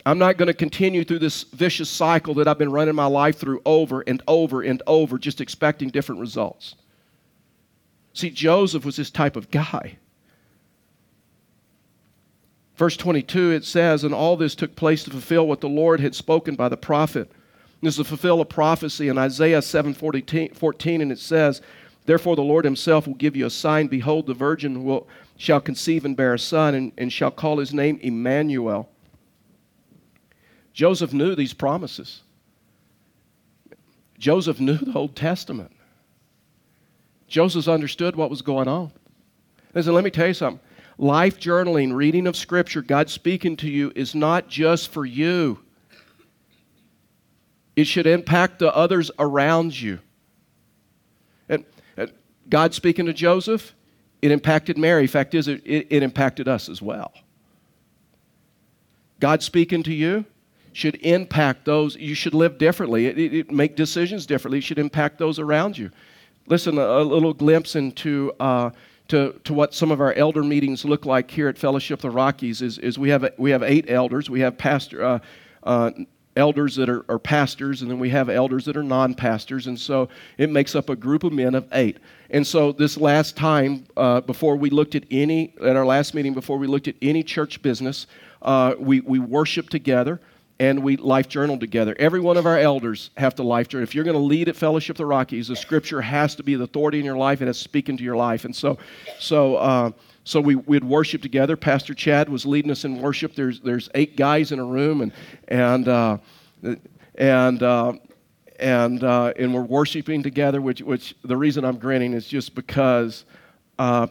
I'm 0.05 0.19
not 0.19 0.37
going 0.37 0.47
to 0.47 0.53
continue 0.53 1.03
through 1.03 1.19
this 1.19 1.41
vicious 1.41 1.89
cycle 1.89 2.35
that 2.35 2.47
I've 2.47 2.59
been 2.59 2.71
running 2.71 2.93
my 2.93 3.07
life 3.07 3.39
through 3.39 3.63
over 3.65 4.01
and 4.01 4.21
over 4.27 4.61
and 4.61 4.83
over, 4.85 5.17
just 5.17 5.41
expecting 5.41 5.89
different 5.89 6.21
results. 6.21 6.75
See, 8.13 8.29
Joseph 8.29 8.85
was 8.85 8.97
this 8.97 9.09
type 9.09 9.35
of 9.35 9.49
guy. 9.49 9.97
Verse 12.75 12.97
22, 12.97 13.51
it 13.51 13.65
says, 13.65 14.03
And 14.03 14.13
all 14.13 14.37
this 14.37 14.55
took 14.55 14.75
place 14.75 15.03
to 15.03 15.11
fulfill 15.11 15.47
what 15.47 15.61
the 15.61 15.69
Lord 15.69 15.99
had 15.99 16.15
spoken 16.15 16.55
by 16.55 16.69
the 16.69 16.77
prophet. 16.77 17.31
This 17.81 17.97
is 17.97 17.97
to 17.97 18.03
fulfill 18.03 18.41
a 18.41 18.45
prophecy 18.45 19.07
in 19.07 19.17
Isaiah 19.17 19.61
7 19.61 19.93
14, 19.93 21.01
and 21.01 21.11
it 21.11 21.19
says, 21.19 21.61
Therefore 22.05 22.35
the 22.35 22.41
Lord 22.41 22.65
himself 22.65 23.07
will 23.07 23.15
give 23.15 23.35
you 23.35 23.45
a 23.45 23.51
sign. 23.51 23.87
Behold, 23.87 24.27
the 24.27 24.33
virgin 24.33 24.83
will, 24.83 25.07
shall 25.37 25.61
conceive 25.61 26.05
and 26.05 26.15
bear 26.15 26.33
a 26.33 26.39
son, 26.39 26.75
and, 26.75 26.91
and 26.97 27.11
shall 27.11 27.31
call 27.31 27.57
his 27.57 27.73
name 27.73 27.99
Emmanuel. 28.01 28.89
Joseph 30.73 31.13
knew 31.13 31.35
these 31.35 31.53
promises. 31.53 32.21
Joseph 34.17 34.59
knew 34.59 34.77
the 34.77 34.93
Old 34.93 35.15
Testament. 35.15 35.71
Joseph 37.27 37.67
understood 37.67 38.15
what 38.15 38.29
was 38.29 38.41
going 38.41 38.67
on. 38.67 38.91
Listen, 39.73 39.93
let 39.93 40.03
me 40.03 40.11
tell 40.11 40.27
you 40.27 40.33
something. 40.33 40.59
Life 41.01 41.39
journaling, 41.39 41.95
reading 41.95 42.27
of 42.27 42.37
Scripture, 42.37 42.83
God 42.83 43.09
speaking 43.09 43.57
to 43.57 43.67
you 43.67 43.91
is 43.95 44.13
not 44.13 44.47
just 44.47 44.91
for 44.91 45.03
you. 45.03 45.57
It 47.75 47.85
should 47.85 48.05
impact 48.05 48.59
the 48.59 48.71
others 48.75 49.09
around 49.17 49.81
you. 49.81 49.97
And, 51.49 51.65
and 51.97 52.11
God 52.49 52.75
speaking 52.75 53.07
to 53.07 53.13
Joseph, 53.13 53.73
it 54.21 54.29
impacted 54.29 54.77
Mary. 54.77 55.07
Fact 55.07 55.33
is, 55.33 55.47
it, 55.47 55.63
it 55.65 56.03
impacted 56.03 56.47
us 56.47 56.69
as 56.69 56.83
well. 56.83 57.11
God 59.19 59.41
speaking 59.41 59.81
to 59.81 59.93
you 59.95 60.23
should 60.71 60.97
impact 60.97 61.65
those. 61.65 61.95
You 61.95 62.13
should 62.13 62.35
live 62.35 62.59
differently. 62.59 63.07
It, 63.07 63.17
it, 63.17 63.33
it 63.33 63.51
make 63.51 63.75
decisions 63.75 64.27
differently. 64.27 64.59
It 64.59 64.65
should 64.65 64.77
impact 64.77 65.17
those 65.17 65.39
around 65.39 65.79
you. 65.79 65.89
Listen, 66.45 66.77
a, 66.77 66.81
a 66.81 67.01
little 67.01 67.33
glimpse 67.33 67.75
into 67.75 68.31
uh, 68.39 68.69
to, 69.11 69.33
to 69.43 69.53
what 69.53 69.73
some 69.73 69.91
of 69.91 69.99
our 69.99 70.13
elder 70.13 70.41
meetings 70.41 70.85
look 70.85 71.05
like 71.05 71.29
here 71.29 71.49
at 71.49 71.57
Fellowship 71.57 71.99
of 71.99 72.01
the 72.01 72.09
Rockies 72.09 72.61
is, 72.61 72.77
is 72.77 72.97
we 72.97 73.09
have 73.09 73.29
we 73.37 73.51
have 73.51 73.61
eight 73.61 73.89
elders. 73.89 74.29
We 74.29 74.39
have 74.39 74.57
pastor. 74.57 75.03
Uh, 75.03 75.19
uh, 75.63 75.91
elders 76.37 76.77
that 76.77 76.87
are, 76.87 77.03
are, 77.09 77.19
pastors, 77.19 77.81
and 77.81 77.91
then 77.91 77.99
we 77.99 78.09
have 78.09 78.29
elders 78.29 78.63
that 78.63 78.77
are 78.77 78.83
non 78.83 79.13
pastors. 79.13 79.67
And 79.67 79.77
so 79.77 80.07
it 80.37 80.49
makes 80.49 80.75
up 80.75 80.89
a 80.89 80.95
group 80.95 81.25
of 81.25 81.33
men 81.33 81.55
of 81.55 81.67
eight. 81.73 81.97
And 82.29 82.47
so 82.47 82.71
this 82.71 82.95
last 82.95 83.35
time, 83.35 83.85
uh, 83.97 84.21
before 84.21 84.55
we 84.55 84.69
looked 84.69 84.95
at 84.95 85.03
any, 85.11 85.53
at 85.61 85.75
our 85.75 85.85
last 85.85 86.13
meeting, 86.13 86.33
before 86.33 86.57
we 86.57 86.67
looked 86.67 86.87
at 86.87 86.95
any 87.01 87.21
church 87.21 87.61
business, 87.61 88.07
uh, 88.41 88.75
we, 88.79 89.01
we 89.01 89.19
worshiped 89.19 89.71
together 89.71 90.21
and 90.61 90.83
we 90.83 90.95
life 90.95 91.27
journal 91.27 91.57
together. 91.57 91.95
Every 91.97 92.19
one 92.19 92.37
of 92.37 92.45
our 92.45 92.59
elders 92.59 93.09
have 93.17 93.33
to 93.35 93.43
life 93.43 93.67
journal. 93.67 93.81
If 93.81 93.95
you're 93.95 94.03
going 94.03 94.15
to 94.15 94.21
lead 94.21 94.47
at 94.47 94.55
Fellowship 94.55 94.93
of 94.93 94.97
the 94.99 95.07
Rockies, 95.07 95.47
the 95.47 95.55
scripture 95.55 96.01
has 96.01 96.35
to 96.35 96.43
be 96.43 96.53
the 96.53 96.65
authority 96.65 96.99
in 96.99 97.05
your 97.05 97.17
life 97.17 97.41
and 97.41 97.47
has 97.47 97.57
speaking 97.57 97.97
to 97.97 98.03
your 98.03 98.15
life. 98.15 98.45
And 98.45 98.55
so, 98.55 98.77
so, 99.19 99.55
uh, 99.55 99.89
so 100.23 100.39
we, 100.39 100.53
we'd 100.53 100.83
worship 100.83 101.23
together. 101.23 101.57
Pastor 101.57 101.95
Chad 101.95 102.29
was 102.29 102.45
leading 102.45 102.69
us 102.69 102.85
in 102.85 103.01
worship. 103.01 103.33
There's, 103.33 103.59
there's 103.61 103.89
eight 103.95 104.15
guys 104.15 104.51
in 104.51 104.59
a 104.59 104.63
room, 104.63 105.01
and, 105.01 105.11
and, 105.47 105.87
uh, 105.87 106.17
and, 107.15 107.63
uh, 107.63 107.93
and, 108.59 109.03
uh, 109.03 109.33
and 109.37 109.55
we're 109.55 109.63
worshiping 109.63 110.21
together, 110.21 110.61
which, 110.61 110.83
which 110.83 111.15
the 111.23 111.37
reason 111.37 111.65
I'm 111.65 111.79
grinning 111.79 112.13
is 112.13 112.27
just 112.27 112.53
because 112.53 113.25
uh, 113.79 114.05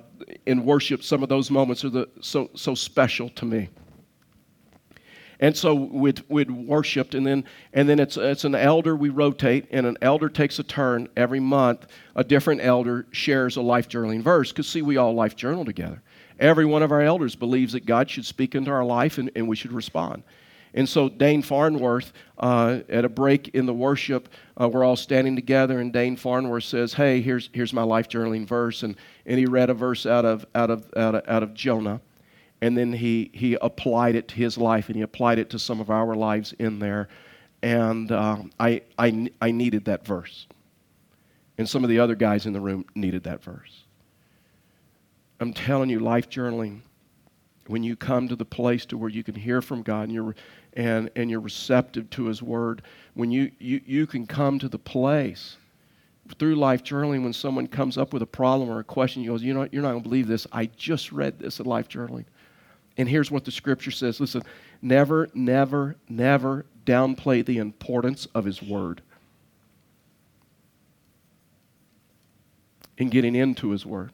in 0.47 0.65
worship, 0.65 1.05
some 1.05 1.23
of 1.23 1.29
those 1.29 1.49
moments 1.49 1.85
are 1.85 1.91
the, 1.91 2.09
so, 2.21 2.51
so 2.57 2.75
special 2.75 3.29
to 3.29 3.45
me. 3.45 3.69
And 5.41 5.57
so 5.57 5.75
we'd, 5.75 6.23
we'd 6.29 6.51
worshiped, 6.51 7.15
and 7.15 7.27
then, 7.27 7.45
and 7.73 7.89
then 7.89 7.99
it's, 7.99 8.19
it's 8.19 8.45
an 8.45 8.55
elder 8.55 8.95
we 8.95 9.09
rotate, 9.09 9.67
and 9.71 9.87
an 9.87 9.97
elder 10.03 10.29
takes 10.29 10.59
a 10.59 10.63
turn 10.63 11.09
every 11.17 11.41
month. 11.41 11.87
A 12.15 12.23
different 12.23 12.61
elder 12.63 13.07
shares 13.11 13.57
a 13.57 13.63
life 13.63 13.89
journaling 13.89 14.23
verse, 14.23 14.53
because 14.53 14.69
see, 14.69 14.83
we 14.83 14.99
all 14.99 15.15
life 15.15 15.35
journal 15.35 15.65
together. 15.65 16.03
Every 16.39 16.67
one 16.67 16.83
of 16.83 16.93
our 16.93 17.01
elders 17.01 17.35
believes 17.37 17.73
that 17.73 17.87
God 17.87 18.11
should 18.11 18.27
speak 18.27 18.55
into 18.55 18.71
our 18.71 18.85
life, 18.85 19.17
and, 19.17 19.31
and 19.35 19.49
we 19.49 19.57
should 19.57 19.73
respond. 19.73 20.23
And 20.75 20.89
so 20.89 21.09
Dane 21.09 21.43
Farnworth, 21.43 22.13
uh, 22.39 22.81
at 22.89 23.05
a 23.05 23.09
break 23.09 23.49
in 23.49 23.67
the 23.67 23.75
worship, 23.75 24.29
uh, 24.61 24.69
we're 24.69 24.85
all 24.85 24.97
standing 24.97 25.35
together, 25.35 25.81
and 25.81 25.93
Dane 25.93 26.17
Farnworth 26.17 26.65
says, 26.65 26.93
"Hey, 26.93 27.21
here's 27.21 27.51
here's 27.53 27.73
my 27.73 27.83
life 27.83 28.09
journaling 28.09 28.47
verse," 28.47 28.83
and 28.83 28.95
and 29.27 29.39
he 29.39 29.47
read 29.47 29.71
a 29.71 29.75
verse 29.75 30.07
out 30.07 30.25
of 30.25 30.47
out 30.55 30.71
of 30.71 30.87
out 30.97 31.15
of, 31.17 31.23
out 31.27 31.43
of 31.43 31.55
Jonah, 31.55 32.01
and 32.63 32.77
then 32.77 32.93
he, 32.93 33.31
he 33.33 33.57
applied 33.61 34.15
it 34.15 34.29
to 34.29 34.35
his 34.35 34.59
life 34.59 34.89
and 34.89 34.97
he 34.97 35.03
applied 35.03 35.39
it 35.39 35.51
to 35.51 35.59
some 35.59 35.81
of 35.81 35.91
our 35.91 36.15
lives 36.15 36.53
in 36.59 36.79
there. 36.79 37.09
And 37.63 38.13
uh, 38.13 38.43
I, 38.59 38.83
I, 38.99 39.31
I 39.41 39.51
needed 39.51 39.87
that 39.87 40.07
verse. 40.07 40.47
And 41.59 41.69
some 41.69 41.85
of 41.85 41.91
the 41.91 41.99
other 41.99 42.15
guys 42.15 42.47
in 42.47 42.53
the 42.53 42.61
room 42.61 42.85
needed 42.95 43.25
that 43.25 43.43
verse. 43.43 43.85
I'm 45.41 45.53
telling 45.55 45.89
you, 45.89 46.01
life 46.01 46.29
journaling, 46.29 46.81
when 47.67 47.83
you 47.83 47.97
come 47.97 48.29
to 48.29 48.37
the 48.37 48.45
place 48.45 48.85
to 48.87 48.99
where 48.99 49.09
you 49.09 49.23
can 49.23 49.35
hear 49.35 49.63
from 49.63 49.83
God 49.83 50.05
and 50.05 50.13
you're, 50.13 50.35
and, 50.75 51.11
and 51.17 51.31
you're 51.31 51.41
receptive 51.41 52.11
to 52.11 52.27
His 52.27 52.43
Word, 52.43 52.83
when 53.15 53.31
you, 53.31 53.51
you, 53.59 53.81
you 53.87 54.07
can 54.07 54.27
come 54.27 54.59
to 54.59 54.69
the 54.69 54.79
place 54.79 55.57
through 56.39 56.57
life 56.57 56.85
journaling 56.85 57.23
when 57.23 57.33
someone 57.33 57.67
comes 57.67 57.97
up 57.99 58.13
with 58.13 58.23
a 58.23 58.27
problem 58.27 58.69
or 58.71 58.81
a 58.81 58.85
question, 58.85 59.23
you 59.23 59.31
go, 59.31 59.37
you 59.37 59.55
know, 59.55 59.69
you're 59.73 59.83
not 59.83 59.93
going 59.93 60.03
to 60.03 60.09
believe 60.09 60.29
this. 60.29 60.47
I 60.53 60.67
just 60.67 61.11
read 61.11 61.39
this 61.39 61.59
in 61.59 61.67
life 61.67 61.89
journaling. 61.89 62.27
And 62.97 63.09
here's 63.09 63.31
what 63.31 63.45
the 63.45 63.51
scripture 63.51 63.91
says 63.91 64.21
listen, 64.21 64.43
never, 64.83 65.29
never, 65.35 65.97
never 66.09 66.67
downplay 66.85 67.45
the 67.45 67.59
importance 67.59 68.27
of 68.35 68.45
his 68.45 68.63
word. 68.63 69.03
In 72.99 73.09
getting 73.09 73.35
into 73.35 73.71
his 73.71 73.87
word. 73.87 74.13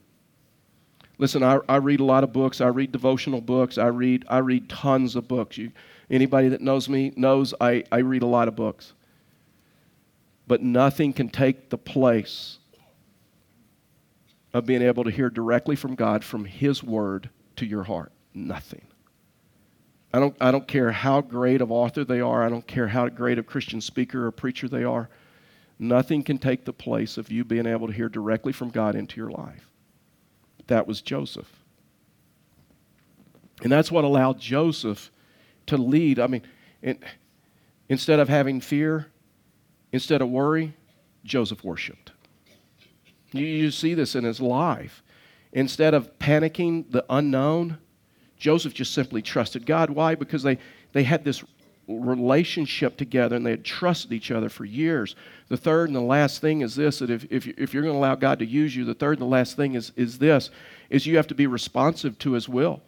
Listen, 1.18 1.42
I, 1.42 1.58
I 1.68 1.76
read 1.76 2.00
a 2.00 2.04
lot 2.04 2.22
of 2.22 2.32
books. 2.32 2.60
I 2.60 2.68
read 2.68 2.92
devotional 2.92 3.40
books. 3.40 3.78
I 3.78 3.86
read, 3.86 4.24
I 4.28 4.38
read 4.38 4.68
tons 4.68 5.16
of 5.16 5.26
books. 5.26 5.56
You, 5.56 5.72
anybody 6.10 6.48
that 6.50 6.60
knows 6.60 6.88
me 6.88 7.12
knows 7.16 7.54
I, 7.60 7.84
I 7.90 7.98
read 7.98 8.22
a 8.22 8.26
lot 8.26 8.48
of 8.48 8.54
books. 8.54 8.92
But 10.46 10.62
nothing 10.62 11.12
can 11.12 11.28
take 11.28 11.70
the 11.70 11.78
place 11.78 12.58
of 14.52 14.66
being 14.66 14.82
able 14.82 15.04
to 15.04 15.10
hear 15.10 15.30
directly 15.30 15.74
from 15.74 15.94
God, 15.94 16.22
from 16.22 16.44
His 16.44 16.84
Word 16.84 17.30
to 17.56 17.66
your 17.66 17.82
heart 17.82 18.12
nothing. 18.37 18.87
I 20.12 20.20
don't, 20.20 20.37
I 20.40 20.51
don't 20.51 20.68
care 20.68 20.92
how 20.92 21.20
great 21.20 21.61
of 21.61 21.72
author 21.72 22.05
they 22.05 22.20
are. 22.20 22.44
I 22.44 22.49
don't 22.49 22.66
care 22.66 22.88
how 22.88 23.09
great 23.09 23.38
of 23.38 23.46
Christian 23.46 23.81
speaker 23.81 24.27
or 24.27 24.31
preacher 24.31 24.68
they 24.68 24.85
are. 24.85 25.09
Nothing 25.79 26.22
can 26.22 26.38
take 26.38 26.64
the 26.64 26.72
place 26.72 27.18
of 27.18 27.31
you 27.31 27.44
being 27.44 27.66
able 27.66 27.87
to 27.87 27.92
hear 27.92 28.09
directly 28.09 28.53
from 28.53 28.70
God 28.70 28.94
into 28.94 29.20
your 29.20 29.31
life. 29.31 29.68
That 30.68 30.87
was 30.87 31.03
Joseph. 31.03 31.51
And 33.62 33.70
that's 33.70 33.90
what 33.90 34.05
allowed 34.05 34.40
Joseph 34.40 35.11
to 35.66 35.77
lead. 35.77 36.18
I 36.18 36.29
mean, 36.29 36.42
it, 36.83 37.03
instead 37.88 38.20
of 38.20 38.29
having 38.29 38.61
fear, 38.61 39.09
instead 39.92 40.22
of 40.22 40.29
worry, 40.29 40.75
Joseph 41.25 41.64
worshiped. 41.64 42.12
You, 43.33 43.44
you 43.44 43.70
see 43.70 43.94
this 43.94 44.14
in 44.14 44.25
his 44.25 44.40
life. 44.40 45.03
Instead 45.53 45.94
of 45.94 46.18
panicking 46.18 46.90
the 46.90 47.05
unknown, 47.11 47.79
Joseph 48.38 48.75
just 48.75 48.92
simply 48.92 49.22
trusted 49.22 49.66
God. 49.66 49.90
Why? 49.90 50.14
Because 50.14 50.42
they, 50.42 50.59
they 50.92 51.03
had 51.03 51.25
this 51.25 51.42
relationship 51.88 52.96
together 52.96 53.37
and 53.37 53.46
they 53.46 53.53
had 53.53 53.64
trusted 53.64 54.12
each 54.12 54.31
other 54.31 54.49
for 54.49 54.64
years. 54.64 55.14
The 55.49 55.57
third 55.57 55.88
and 55.88 55.96
the 55.96 56.01
last 56.01 56.40
thing 56.40 56.62
is 56.62 56.75
this 56.75 56.99
that 56.99 57.11
if, 57.11 57.25
if, 57.31 57.46
if 57.46 57.72
you're 57.72 57.83
going 57.83 57.94
to 57.94 57.99
allow 57.99 58.16
God 58.16 58.40
to 58.40 58.46
use 58.46 58.75
you, 58.75 58.85
the 58.85 58.94
third 58.94 59.18
and 59.18 59.22
the 59.22 59.31
last 59.33 59.57
thing 59.57 59.75
is, 59.75 59.92
is 59.96 60.18
this 60.18 60.51
is 60.90 61.07
you 61.07 61.16
have 61.16 61.27
to 61.29 61.35
be 61.35 61.46
responsive 61.46 62.18
to 62.18 62.33
his 62.33 62.49
will. 62.49 62.81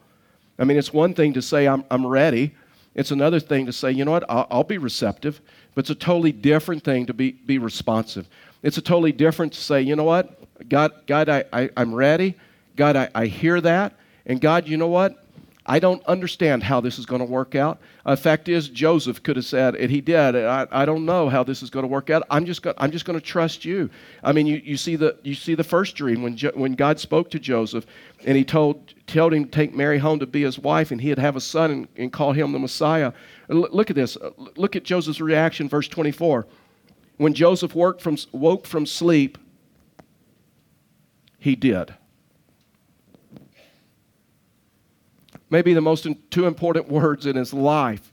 I 0.58 0.64
mean, 0.64 0.76
it's 0.76 0.92
one 0.92 1.14
thing 1.14 1.32
to 1.34 1.42
say, 1.42 1.66
I'm, 1.66 1.84
I'm 1.90 2.06
ready. 2.06 2.54
It's 2.94 3.10
another 3.10 3.40
thing 3.40 3.66
to 3.66 3.72
say, 3.72 3.92
you 3.92 4.04
know 4.04 4.10
what, 4.10 4.24
I'll, 4.28 4.46
I'll 4.50 4.64
be 4.64 4.78
receptive. 4.78 5.40
But 5.74 5.80
it's 5.80 5.90
a 5.90 5.94
totally 5.94 6.32
different 6.32 6.82
thing 6.82 7.06
to 7.06 7.14
be, 7.14 7.32
be 7.32 7.58
responsive. 7.58 8.28
It's 8.62 8.78
a 8.78 8.82
totally 8.82 9.12
different 9.12 9.52
to 9.52 9.60
say, 9.60 9.82
you 9.82 9.94
know 9.94 10.04
what, 10.04 10.68
God, 10.68 10.92
God 11.06 11.28
I, 11.28 11.44
I, 11.52 11.70
I'm 11.76 11.94
ready. 11.94 12.34
God, 12.74 12.96
I, 12.96 13.08
I 13.14 13.26
hear 13.26 13.60
that. 13.60 13.94
And 14.26 14.40
God, 14.40 14.66
you 14.66 14.76
know 14.76 14.88
what? 14.88 15.24
I 15.70 15.80
don't 15.80 16.02
understand 16.06 16.62
how 16.62 16.80
this 16.80 16.98
is 16.98 17.04
going 17.04 17.18
to 17.18 17.26
work 17.26 17.54
out. 17.54 17.78
The 18.04 18.12
uh, 18.12 18.16
fact 18.16 18.48
is, 18.48 18.70
Joseph 18.70 19.22
could 19.22 19.36
have 19.36 19.44
said, 19.44 19.76
and 19.76 19.90
he 19.90 20.00
did, 20.00 20.34
I, 20.34 20.66
I 20.72 20.86
don't 20.86 21.04
know 21.04 21.28
how 21.28 21.44
this 21.44 21.62
is 21.62 21.68
going 21.68 21.82
to 21.82 21.88
work 21.88 22.08
out. 22.08 22.22
I'm 22.30 22.46
just, 22.46 22.62
go, 22.62 22.72
I'm 22.78 22.90
just 22.90 23.04
going 23.04 23.20
to 23.20 23.24
trust 23.24 23.66
you. 23.66 23.90
I 24.24 24.32
mean, 24.32 24.46
you, 24.46 24.62
you, 24.64 24.78
see 24.78 24.96
the, 24.96 25.18
you 25.22 25.34
see 25.34 25.54
the 25.54 25.62
first 25.62 25.94
dream 25.94 26.22
when, 26.22 26.38
jo, 26.38 26.52
when 26.54 26.72
God 26.72 26.98
spoke 26.98 27.30
to 27.32 27.38
Joseph 27.38 27.84
and 28.24 28.34
he 28.34 28.44
told, 28.44 28.94
told 29.06 29.34
him 29.34 29.44
to 29.44 29.50
take 29.50 29.74
Mary 29.74 29.98
home 29.98 30.18
to 30.20 30.26
be 30.26 30.42
his 30.42 30.58
wife 30.58 30.90
and 30.90 31.02
he'd 31.02 31.18
have 31.18 31.36
a 31.36 31.40
son 31.40 31.70
and, 31.70 31.88
and 31.98 32.12
call 32.14 32.32
him 32.32 32.52
the 32.52 32.58
Messiah. 32.58 33.12
Look 33.48 33.90
at 33.90 33.96
this. 33.96 34.16
Uh, 34.16 34.30
look 34.56 34.74
at 34.74 34.84
Joseph's 34.84 35.20
reaction, 35.20 35.68
verse 35.68 35.86
24. 35.86 36.46
When 37.18 37.34
Joseph 37.34 37.72
from, 37.72 38.16
woke 38.32 38.66
from 38.66 38.86
sleep, 38.86 39.36
he 41.38 41.54
did. 41.54 41.94
Maybe 45.50 45.74
the 45.74 45.80
most 45.80 46.06
two 46.30 46.46
important 46.46 46.88
words 46.90 47.26
in 47.26 47.36
his 47.36 47.52
life. 47.52 48.12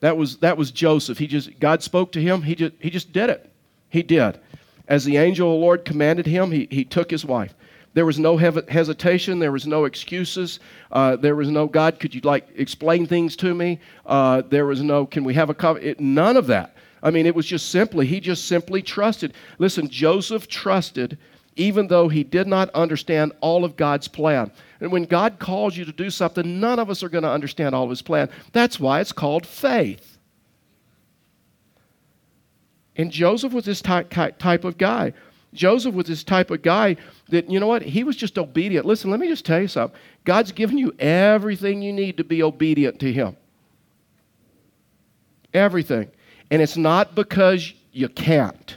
That 0.00 0.16
was, 0.16 0.38
that 0.38 0.56
was 0.56 0.70
Joseph. 0.70 1.18
He 1.18 1.26
just, 1.26 1.58
God 1.60 1.82
spoke 1.82 2.12
to 2.12 2.20
him. 2.20 2.42
He 2.42 2.54
just, 2.54 2.74
he 2.78 2.90
just 2.90 3.12
did 3.12 3.30
it. 3.30 3.50
He 3.88 4.02
did. 4.02 4.38
As 4.86 5.04
the 5.04 5.16
angel 5.16 5.48
of 5.48 5.54
the 5.54 5.64
Lord 5.64 5.84
commanded 5.84 6.26
him, 6.26 6.50
he, 6.50 6.68
he 6.70 6.84
took 6.84 7.10
his 7.10 7.24
wife. 7.24 7.54
There 7.94 8.04
was 8.04 8.18
no 8.18 8.36
hesitation. 8.36 9.38
There 9.38 9.52
was 9.52 9.66
no 9.66 9.84
excuses. 9.84 10.58
Uh, 10.90 11.16
there 11.16 11.36
was 11.36 11.48
no, 11.48 11.66
God, 11.66 12.00
could 12.00 12.14
you 12.14 12.20
like 12.22 12.48
explain 12.56 13.06
things 13.06 13.36
to 13.36 13.54
me? 13.54 13.80
Uh, 14.04 14.42
there 14.42 14.66
was 14.66 14.82
no, 14.82 15.06
can 15.06 15.24
we 15.24 15.32
have 15.34 15.48
a 15.48 15.54
cover? 15.54 15.78
It, 15.78 16.00
none 16.00 16.36
of 16.36 16.48
that. 16.48 16.74
I 17.02 17.10
mean, 17.10 17.26
it 17.26 17.34
was 17.34 17.46
just 17.46 17.68
simply, 17.68 18.06
he 18.06 18.18
just 18.18 18.46
simply 18.46 18.82
trusted. 18.82 19.34
Listen, 19.58 19.88
Joseph 19.88 20.48
trusted 20.48 21.18
even 21.56 21.86
though 21.88 22.08
he 22.08 22.24
did 22.24 22.46
not 22.46 22.70
understand 22.70 23.32
all 23.40 23.64
of 23.64 23.76
God's 23.76 24.08
plan. 24.08 24.50
And 24.80 24.90
when 24.90 25.04
God 25.04 25.38
calls 25.38 25.76
you 25.76 25.84
to 25.84 25.92
do 25.92 26.10
something, 26.10 26.60
none 26.60 26.78
of 26.78 26.90
us 26.90 27.02
are 27.02 27.08
going 27.08 27.22
to 27.22 27.30
understand 27.30 27.74
all 27.74 27.84
of 27.84 27.90
his 27.90 28.02
plan. 28.02 28.28
That's 28.52 28.80
why 28.80 29.00
it's 29.00 29.12
called 29.12 29.46
faith. 29.46 30.18
And 32.96 33.10
Joseph 33.10 33.52
was 33.52 33.64
this 33.64 33.80
type, 33.80 34.10
type 34.10 34.64
of 34.64 34.78
guy. 34.78 35.12
Joseph 35.52 35.94
was 35.94 36.06
this 36.06 36.24
type 36.24 36.50
of 36.50 36.62
guy 36.62 36.96
that, 37.28 37.48
you 37.48 37.60
know 37.60 37.66
what, 37.66 37.82
he 37.82 38.04
was 38.04 38.16
just 38.16 38.38
obedient. 38.38 38.86
Listen, 38.86 39.10
let 39.10 39.20
me 39.20 39.28
just 39.28 39.44
tell 39.44 39.60
you 39.60 39.68
something. 39.68 39.98
God's 40.24 40.52
given 40.52 40.78
you 40.78 40.94
everything 40.98 41.82
you 41.82 41.92
need 41.92 42.16
to 42.16 42.24
be 42.24 42.42
obedient 42.42 42.98
to 43.00 43.12
him. 43.12 43.36
Everything. 45.52 46.10
And 46.50 46.60
it's 46.60 46.76
not 46.76 47.14
because 47.14 47.72
you 47.92 48.08
can't. 48.08 48.76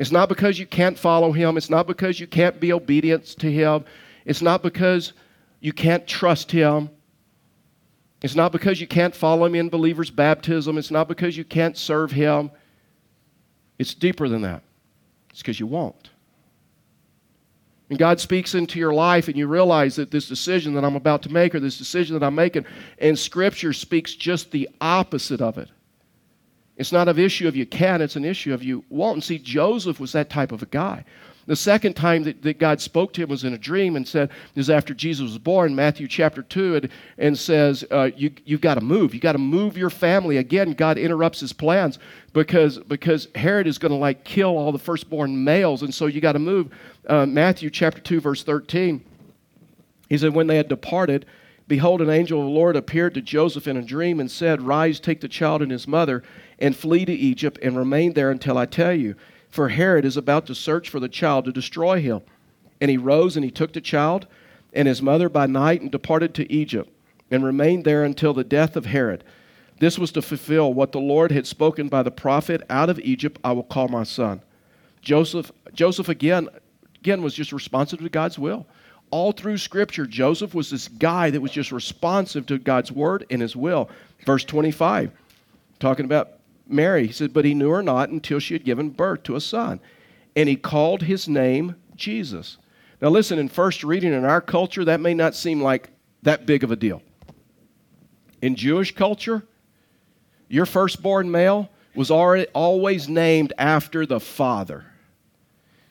It's 0.00 0.10
not 0.10 0.30
because 0.30 0.58
you 0.58 0.64
can't 0.64 0.98
follow 0.98 1.30
him. 1.30 1.58
It's 1.58 1.68
not 1.68 1.86
because 1.86 2.18
you 2.18 2.26
can't 2.26 2.58
be 2.58 2.72
obedient 2.72 3.26
to 3.38 3.52
him. 3.52 3.84
It's 4.24 4.40
not 4.40 4.62
because 4.62 5.12
you 5.60 5.74
can't 5.74 6.06
trust 6.06 6.50
him. 6.50 6.88
It's 8.22 8.34
not 8.34 8.50
because 8.50 8.80
you 8.80 8.86
can't 8.86 9.14
follow 9.14 9.44
him 9.44 9.54
in 9.54 9.68
believer's 9.68 10.10
baptism. 10.10 10.78
It's 10.78 10.90
not 10.90 11.06
because 11.06 11.36
you 11.36 11.44
can't 11.44 11.76
serve 11.76 12.12
him. 12.12 12.50
It's 13.78 13.92
deeper 13.92 14.26
than 14.26 14.40
that. 14.40 14.62
It's 15.28 15.40
because 15.40 15.60
you 15.60 15.66
won't. 15.66 16.08
And 17.90 17.98
God 17.98 18.20
speaks 18.20 18.54
into 18.54 18.78
your 18.78 18.94
life, 18.94 19.28
and 19.28 19.36
you 19.36 19.48
realize 19.48 19.96
that 19.96 20.10
this 20.10 20.28
decision 20.28 20.72
that 20.74 20.84
I'm 20.84 20.96
about 20.96 21.20
to 21.24 21.28
make, 21.30 21.54
or 21.54 21.60
this 21.60 21.76
decision 21.76 22.18
that 22.18 22.24
I'm 22.24 22.34
making, 22.34 22.64
and 23.00 23.18
Scripture 23.18 23.74
speaks 23.74 24.14
just 24.14 24.50
the 24.50 24.66
opposite 24.80 25.42
of 25.42 25.58
it. 25.58 25.68
It's 26.80 26.92
not 26.92 27.08
an 27.08 27.18
issue 27.18 27.46
of 27.46 27.54
you 27.54 27.66
can, 27.66 28.00
it's 28.00 28.16
an 28.16 28.24
issue 28.24 28.54
of 28.54 28.62
you 28.62 28.82
won't. 28.88 29.16
And 29.16 29.24
see, 29.24 29.38
Joseph 29.38 30.00
was 30.00 30.12
that 30.12 30.30
type 30.30 30.50
of 30.50 30.62
a 30.62 30.66
guy. 30.66 31.04
The 31.46 31.54
second 31.54 31.94
time 31.94 32.22
that, 32.22 32.40
that 32.40 32.58
God 32.58 32.80
spoke 32.80 33.12
to 33.12 33.22
him 33.22 33.28
was 33.28 33.44
in 33.44 33.52
a 33.52 33.58
dream 33.58 33.96
and 33.96 34.08
said, 34.08 34.30
is 34.54 34.70
after 34.70 34.94
Jesus 34.94 35.24
was 35.24 35.36
born, 35.36 35.74
Matthew 35.74 36.08
chapter 36.08 36.42
2, 36.42 36.76
and, 36.76 36.88
and 37.18 37.38
says, 37.38 37.84
uh, 37.90 38.10
you, 38.16 38.30
You've 38.46 38.62
got 38.62 38.76
to 38.76 38.80
move. 38.80 39.12
You've 39.12 39.22
got 39.22 39.32
to 39.32 39.38
move 39.38 39.76
your 39.76 39.90
family. 39.90 40.38
Again, 40.38 40.72
God 40.72 40.96
interrupts 40.96 41.40
his 41.40 41.52
plans 41.52 41.98
because, 42.32 42.78
because 42.78 43.28
Herod 43.34 43.66
is 43.66 43.76
going 43.76 43.92
to 43.92 43.98
like 43.98 44.24
kill 44.24 44.56
all 44.56 44.72
the 44.72 44.78
firstborn 44.78 45.44
males, 45.44 45.82
and 45.82 45.94
so 45.94 46.06
you 46.06 46.22
got 46.22 46.32
to 46.32 46.38
move. 46.38 46.72
Uh, 47.06 47.26
Matthew 47.26 47.68
chapter 47.68 48.00
2, 48.00 48.20
verse 48.20 48.42
13, 48.42 49.04
he 50.08 50.16
said, 50.16 50.34
When 50.34 50.46
they 50.46 50.56
had 50.56 50.68
departed, 50.68 51.26
Behold, 51.70 52.02
an 52.02 52.10
angel 52.10 52.40
of 52.40 52.46
the 52.46 52.50
Lord 52.50 52.74
appeared 52.74 53.14
to 53.14 53.22
Joseph 53.22 53.68
in 53.68 53.76
a 53.76 53.82
dream 53.82 54.18
and 54.18 54.28
said, 54.28 54.60
Rise, 54.60 54.98
take 54.98 55.20
the 55.20 55.28
child 55.28 55.62
and 55.62 55.70
his 55.70 55.86
mother, 55.86 56.24
and 56.60 56.76
flee 56.76 57.04
to 57.04 57.12
Egypt, 57.12 57.58
and 57.62 57.76
remain 57.76 58.12
there 58.12 58.30
until 58.30 58.58
I 58.58 58.66
tell 58.66 58.92
you. 58.92 59.14
For 59.48 59.68
Herod 59.68 60.04
is 60.04 60.16
about 60.16 60.46
to 60.46 60.54
search 60.54 60.88
for 60.88 61.00
the 61.00 61.08
child 61.08 61.44
to 61.44 61.52
destroy 61.52 62.00
him. 62.00 62.20
And 62.80 62.90
he 62.90 62.96
rose 62.96 63.36
and 63.36 63.44
he 63.44 63.50
took 63.50 63.72
the 63.72 63.80
child 63.80 64.26
and 64.72 64.86
his 64.86 65.02
mother 65.02 65.28
by 65.28 65.46
night 65.46 65.80
and 65.80 65.90
departed 65.90 66.34
to 66.34 66.52
Egypt, 66.52 66.88
and 67.30 67.44
remained 67.44 67.84
there 67.84 68.04
until 68.04 68.32
the 68.32 68.44
death 68.44 68.76
of 68.76 68.86
Herod. 68.86 69.24
This 69.80 69.98
was 69.98 70.12
to 70.12 70.22
fulfill 70.22 70.72
what 70.72 70.92
the 70.92 71.00
Lord 71.00 71.32
had 71.32 71.46
spoken 71.46 71.88
by 71.88 72.02
the 72.02 72.10
prophet 72.10 72.62
Out 72.70 72.90
of 72.90 73.00
Egypt 73.00 73.40
I 73.42 73.52
will 73.52 73.64
call 73.64 73.88
my 73.88 74.04
son. 74.04 74.42
Joseph, 75.00 75.50
Joseph 75.72 76.08
again, 76.08 76.48
again 77.00 77.22
was 77.22 77.34
just 77.34 77.52
responsive 77.52 77.98
to 78.00 78.08
God's 78.08 78.38
will 78.38 78.66
all 79.10 79.32
through 79.32 79.58
Scripture, 79.58 80.06
Joseph 80.06 80.54
was 80.54 80.70
this 80.70 80.88
guy 80.88 81.30
that 81.30 81.40
was 81.40 81.50
just 81.50 81.72
responsive 81.72 82.46
to 82.46 82.58
God's 82.58 82.92
word 82.92 83.26
and 83.30 83.42
his 83.42 83.56
will. 83.56 83.90
Verse 84.24 84.44
25, 84.44 85.10
talking 85.78 86.04
about 86.04 86.32
Mary, 86.70 87.06
he 87.06 87.12
said, 87.12 87.32
But 87.32 87.44
he 87.44 87.54
knew 87.54 87.70
her 87.70 87.82
not 87.82 88.10
until 88.10 88.38
she 88.38 88.54
had 88.54 88.64
given 88.64 88.90
birth 88.90 89.22
to 89.24 89.36
a 89.36 89.40
son. 89.40 89.80
And 90.36 90.48
he 90.48 90.56
called 90.56 91.02
his 91.02 91.28
name 91.28 91.76
Jesus. 91.96 92.58
Now, 93.00 93.08
listen, 93.08 93.38
in 93.38 93.48
first 93.48 93.82
reading 93.82 94.12
in 94.12 94.24
our 94.24 94.40
culture, 94.40 94.84
that 94.84 95.00
may 95.00 95.14
not 95.14 95.34
seem 95.34 95.62
like 95.62 95.90
that 96.22 96.46
big 96.46 96.62
of 96.64 96.70
a 96.70 96.76
deal. 96.76 97.02
In 98.42 98.54
Jewish 98.54 98.94
culture, 98.94 99.44
your 100.48 100.66
firstborn 100.66 101.30
male 101.30 101.70
was 101.94 102.10
already, 102.10 102.46
always 102.54 103.08
named 103.08 103.52
after 103.58 104.06
the 104.06 104.20
father. 104.20 104.84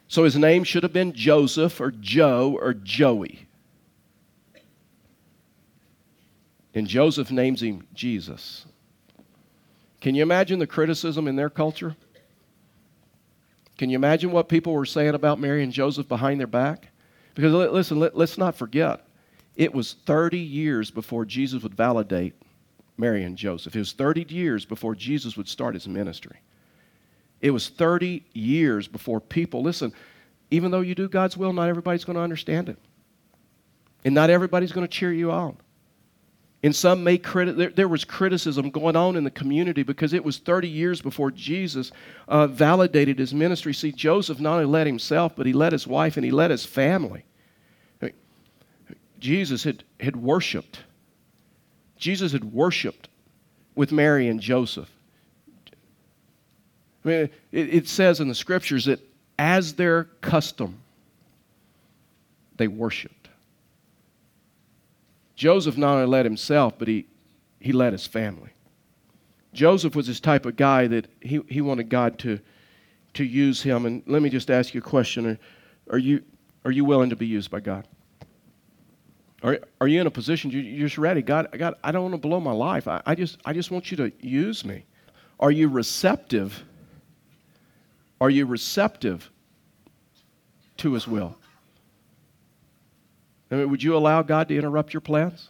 So 0.08 0.24
his 0.24 0.36
name 0.36 0.64
should 0.64 0.84
have 0.84 0.94
been 0.94 1.14
Joseph 1.14 1.80
or 1.80 1.92
Joe 1.92 2.58
or 2.60 2.74
Joey. 2.74 3.48
And 6.74 6.88
Joseph 6.88 7.32
names 7.32 7.62
him 7.62 7.86
Jesus. 7.94 8.66
Can 10.02 10.16
you 10.16 10.24
imagine 10.24 10.60
the 10.60 10.68
criticism 10.68 11.28
in 11.28 11.36
their 11.36 11.50
culture? 11.50 11.96
Can 13.78 13.90
you 13.90 13.96
imagine 13.96 14.32
what 14.32 14.50
people 14.50 14.74
were 14.74 14.86
saying 14.86 15.16
about 15.16 15.40
Mary 15.40 15.64
and 15.64 15.72
Joseph 15.72 16.08
behind 16.08 16.40
their 16.40 16.48
back? 16.48 16.90
Because 17.34 17.54
listen, 17.54 18.00
let, 18.00 18.16
us 18.16 18.38
not 18.38 18.56
forget, 18.56 19.06
it 19.56 19.74
was 19.74 19.94
30 20.06 20.38
years 20.38 20.92
before 20.92 21.26
Jesus 21.26 21.64
would 21.64 21.76
validate 21.76 22.34
Mary 22.98 23.24
and 23.24 23.38
Joseph. 23.38 23.76
It 23.76 23.80
was 23.80 23.94
30 23.94 24.26
years 24.30 24.66
before 24.66 24.96
Jesus 24.96 25.38
would 25.38 25.48
start 25.48 25.74
his 25.74 25.88
ministry. 25.88 26.38
It 27.42 27.52
was 27.52 27.70
30 27.70 28.26
years 28.34 28.88
before 28.88 29.22
people, 29.22 29.62
listen, 29.62 29.94
even 30.52 30.72
though 30.72 30.82
you 30.82 30.96
do 30.96 31.08
God's 31.08 31.38
will, 31.38 31.54
not 31.54 31.70
everybody's 31.70 32.04
going 32.04 32.18
to 32.18 32.22
understand 32.22 32.68
it. 32.68 32.78
And 34.04 34.16
not 34.16 34.30
everybody's 34.30 34.72
going 34.72 34.88
to 34.88 34.92
cheer 34.92 35.14
you 35.14 35.32
on. 35.32 35.58
And 36.62 36.76
some 36.76 37.04
may 37.06 37.18
criti- 37.18 37.56
there, 37.56 37.70
there, 37.70 37.88
was 37.88 38.04
criticism 38.04 38.70
going 38.70 38.98
on 38.98 39.16
in 39.16 39.24
the 39.24 39.32
community 39.32 39.82
because 39.84 40.12
it 40.12 40.26
was 40.26 40.40
30 40.40 40.68
years 40.68 41.02
before 41.02 41.32
Jesus 41.32 41.92
uh, 42.28 42.48
validated 42.48 43.18
his 43.18 43.34
ministry. 43.34 43.74
See, 43.74 43.94
Joseph 43.94 44.42
not 44.42 44.56
only 44.56 44.66
led 44.66 44.86
himself, 44.86 45.36
but 45.38 45.46
he 45.46 45.54
led 45.54 45.72
his 45.72 45.88
wife 45.88 46.18
and 46.18 46.26
he 46.26 46.32
led 46.32 46.52
his 46.52 46.66
family. 46.66 47.24
I 48.02 48.06
mean, 48.06 48.14
Jesus 49.20 49.64
had, 49.64 49.86
had 50.02 50.18
worshiped. 50.18 50.82
Jesus 51.98 52.34
had 52.34 52.44
worshiped 52.44 53.08
with 53.76 53.94
Mary 53.94 54.28
and 54.28 54.42
Joseph. 54.42 54.90
I 57.06 57.08
mean, 57.08 57.30
it, 57.54 57.74
it 57.74 57.88
says 57.88 58.20
in 58.20 58.28
the 58.28 58.36
scriptures 58.36 58.86
that 58.86 59.00
as 59.38 59.74
their 59.74 60.06
custom, 60.20 60.82
they 62.58 62.68
worshiped. 62.68 63.19
Joseph 65.40 65.78
not 65.78 65.96
only 65.96 66.06
led 66.06 66.26
himself, 66.26 66.78
but 66.78 66.90
he, 66.90 67.08
he 67.62 67.72
led 67.72 67.94
his 67.94 68.06
family. 68.06 68.50
Joseph 69.54 69.96
was 69.96 70.06
this 70.06 70.20
type 70.20 70.46
of 70.46 70.58
guy 70.58 70.88
that 70.88 71.08
he, 71.22 71.40
he 71.48 71.62
wanted 71.62 71.88
God 71.88 72.20
to, 72.20 72.40
to 73.14 73.24
use 73.24 73.62
him. 73.62 73.86
And 73.86 74.04
let 74.06 74.22
me 74.22 74.30
just 74.30 74.52
ask 74.52 74.74
you 74.74 74.82
a 74.82 74.84
question. 74.84 75.26
Are, 75.26 75.40
are, 75.92 75.98
you, 75.98 76.22
are 76.66 76.72
you 76.72 76.84
willing 76.84 77.10
to 77.12 77.16
be 77.16 77.26
used 77.26 77.50
by 77.50 77.62
God? 77.62 77.88
Are, 79.42 79.60
are 79.80 79.88
you 79.88 80.02
in 80.02 80.08
a 80.08 80.12
position 80.12 80.52
you, 80.52 80.60
you're 80.60 80.90
just 80.90 80.98
ready? 80.98 81.22
God, 81.22 81.48
God, 81.58 81.76
I 81.86 81.94
don't 81.94 82.04
want 82.04 82.16
to 82.16 82.28
blow 82.28 82.42
my 82.42 82.52
life. 82.52 82.90
I, 82.90 83.02
I, 83.06 83.16
just, 83.16 83.38
I 83.46 83.54
just 83.54 83.72
want 83.72 83.92
you 83.92 83.98
to 83.98 84.12
use 84.20 84.66
me. 84.66 84.84
Are 85.40 85.52
you 85.52 85.70
receptive 85.70 86.66
are 88.22 88.30
you 88.30 88.46
receptive 88.46 89.32
to 90.78 90.94
His 90.94 91.08
will? 91.08 91.38
I 93.52 93.56
mean, 93.56 93.70
would 93.70 93.84
you 93.84 93.96
allow 93.96 94.22
God 94.22 94.48
to 94.50 94.58
interrupt 94.58 94.94
your 94.94 95.02
plans? 95.02 95.50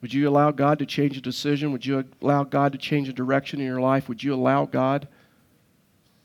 Would 0.00 0.12
you 0.12 0.28
allow 0.28 0.50
God 0.50 0.78
to 0.78 0.86
change 0.86 1.16
a 1.16 1.20
decision? 1.20 1.72
Would 1.72 1.84
you 1.84 2.04
allow 2.22 2.44
God 2.44 2.72
to 2.72 2.78
change 2.78 3.08
a 3.08 3.12
direction 3.12 3.60
in 3.60 3.66
your 3.66 3.80
life? 3.80 4.08
Would 4.08 4.22
you 4.22 4.34
allow 4.34 4.64
God 4.64 5.08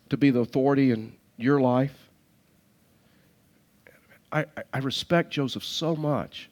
to 0.09 0.17
be 0.17 0.29
the 0.29 0.41
authority 0.41 0.91
in 0.91 1.13
your 1.37 1.59
life? 1.59 1.97
I, 4.31 4.45
I 4.73 4.79
respect 4.79 5.31
Joseph 5.31 5.63
so 5.63 5.95
much 5.95 6.49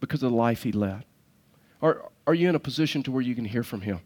because 0.00 0.22
of 0.22 0.30
the 0.30 0.36
life 0.36 0.62
he 0.62 0.72
led. 0.72 1.04
Are, 1.82 2.10
are 2.26 2.34
you 2.34 2.48
in 2.48 2.54
a 2.54 2.60
position 2.60 3.02
to 3.04 3.12
where 3.12 3.22
you 3.22 3.34
can 3.34 3.44
hear 3.44 3.62
from 3.62 3.82
him? 3.82 4.00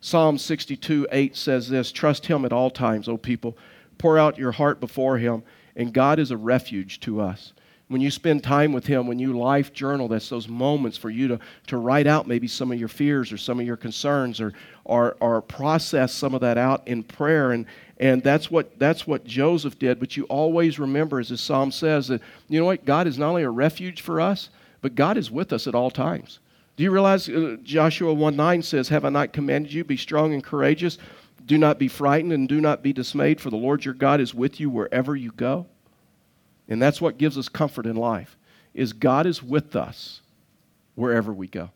Psalm 0.00 0.38
62 0.38 1.08
8 1.10 1.36
says 1.36 1.68
this 1.68 1.90
Trust 1.90 2.26
him 2.26 2.44
at 2.44 2.52
all 2.52 2.70
times, 2.70 3.08
O 3.08 3.16
people. 3.16 3.56
Pour 3.98 4.18
out 4.18 4.38
your 4.38 4.52
heart 4.52 4.80
before 4.80 5.18
him, 5.18 5.42
and 5.76 5.92
God 5.92 6.18
is 6.18 6.30
a 6.30 6.36
refuge 6.36 7.00
to 7.00 7.20
us. 7.20 7.52
When 7.88 8.00
you 8.00 8.10
spend 8.10 8.42
time 8.42 8.72
with 8.72 8.86
him, 8.86 9.06
when 9.06 9.18
you 9.18 9.38
life 9.38 9.72
journal, 9.72 10.08
that's 10.08 10.28
those 10.28 10.48
moments 10.48 10.96
for 10.96 11.10
you 11.10 11.28
to, 11.28 11.38
to 11.66 11.76
write 11.76 12.06
out 12.06 12.26
maybe 12.26 12.48
some 12.48 12.72
of 12.72 12.78
your 12.78 12.88
fears 12.88 13.30
or 13.30 13.36
some 13.36 13.60
of 13.60 13.66
your 13.66 13.76
concerns 13.76 14.40
or, 14.40 14.54
or, 14.84 15.16
or 15.20 15.42
process 15.42 16.12
some 16.12 16.34
of 16.34 16.40
that 16.40 16.56
out 16.56 16.88
in 16.88 17.02
prayer. 17.02 17.52
And, 17.52 17.66
and 17.98 18.22
that's 18.22 18.50
what, 18.50 18.78
that's 18.78 19.06
what 19.06 19.24
Joseph 19.24 19.78
did. 19.78 20.00
But 20.00 20.16
you 20.16 20.24
always 20.24 20.78
remember, 20.78 21.20
as 21.20 21.28
the 21.28 21.36
psalm 21.36 21.70
says, 21.70 22.08
that 22.08 22.22
you 22.48 22.58
know 22.58 22.66
what? 22.66 22.86
God 22.86 23.06
is 23.06 23.18
not 23.18 23.28
only 23.28 23.42
a 23.42 23.50
refuge 23.50 24.00
for 24.00 24.18
us, 24.18 24.48
but 24.80 24.94
God 24.94 25.18
is 25.18 25.30
with 25.30 25.52
us 25.52 25.66
at 25.66 25.74
all 25.74 25.90
times. 25.90 26.38
Do 26.76 26.84
you 26.84 26.90
realize 26.90 27.28
uh, 27.28 27.56
Joshua 27.62 28.12
1 28.12 28.34
9 28.34 28.62
says, 28.62 28.88
Have 28.88 29.04
I 29.04 29.10
not 29.10 29.32
commanded 29.32 29.72
you, 29.72 29.84
be 29.84 29.96
strong 29.96 30.32
and 30.32 30.42
courageous? 30.42 30.98
Do 31.46 31.58
not 31.58 31.78
be 31.78 31.88
frightened 31.88 32.32
and 32.32 32.48
do 32.48 32.60
not 32.60 32.82
be 32.82 32.92
dismayed, 32.92 33.40
for 33.40 33.50
the 33.50 33.56
Lord 33.56 33.84
your 33.84 33.94
God 33.94 34.20
is 34.20 34.34
with 34.34 34.58
you 34.58 34.70
wherever 34.70 35.14
you 35.14 35.30
go. 35.32 35.66
And 36.68 36.80
that's 36.80 37.00
what 37.00 37.18
gives 37.18 37.36
us 37.36 37.48
comfort 37.48 37.86
in 37.86 37.96
life, 37.96 38.36
is 38.72 38.92
God 38.92 39.26
is 39.26 39.42
with 39.42 39.76
us 39.76 40.20
wherever 40.94 41.32
we 41.32 41.46
go. 41.46 41.70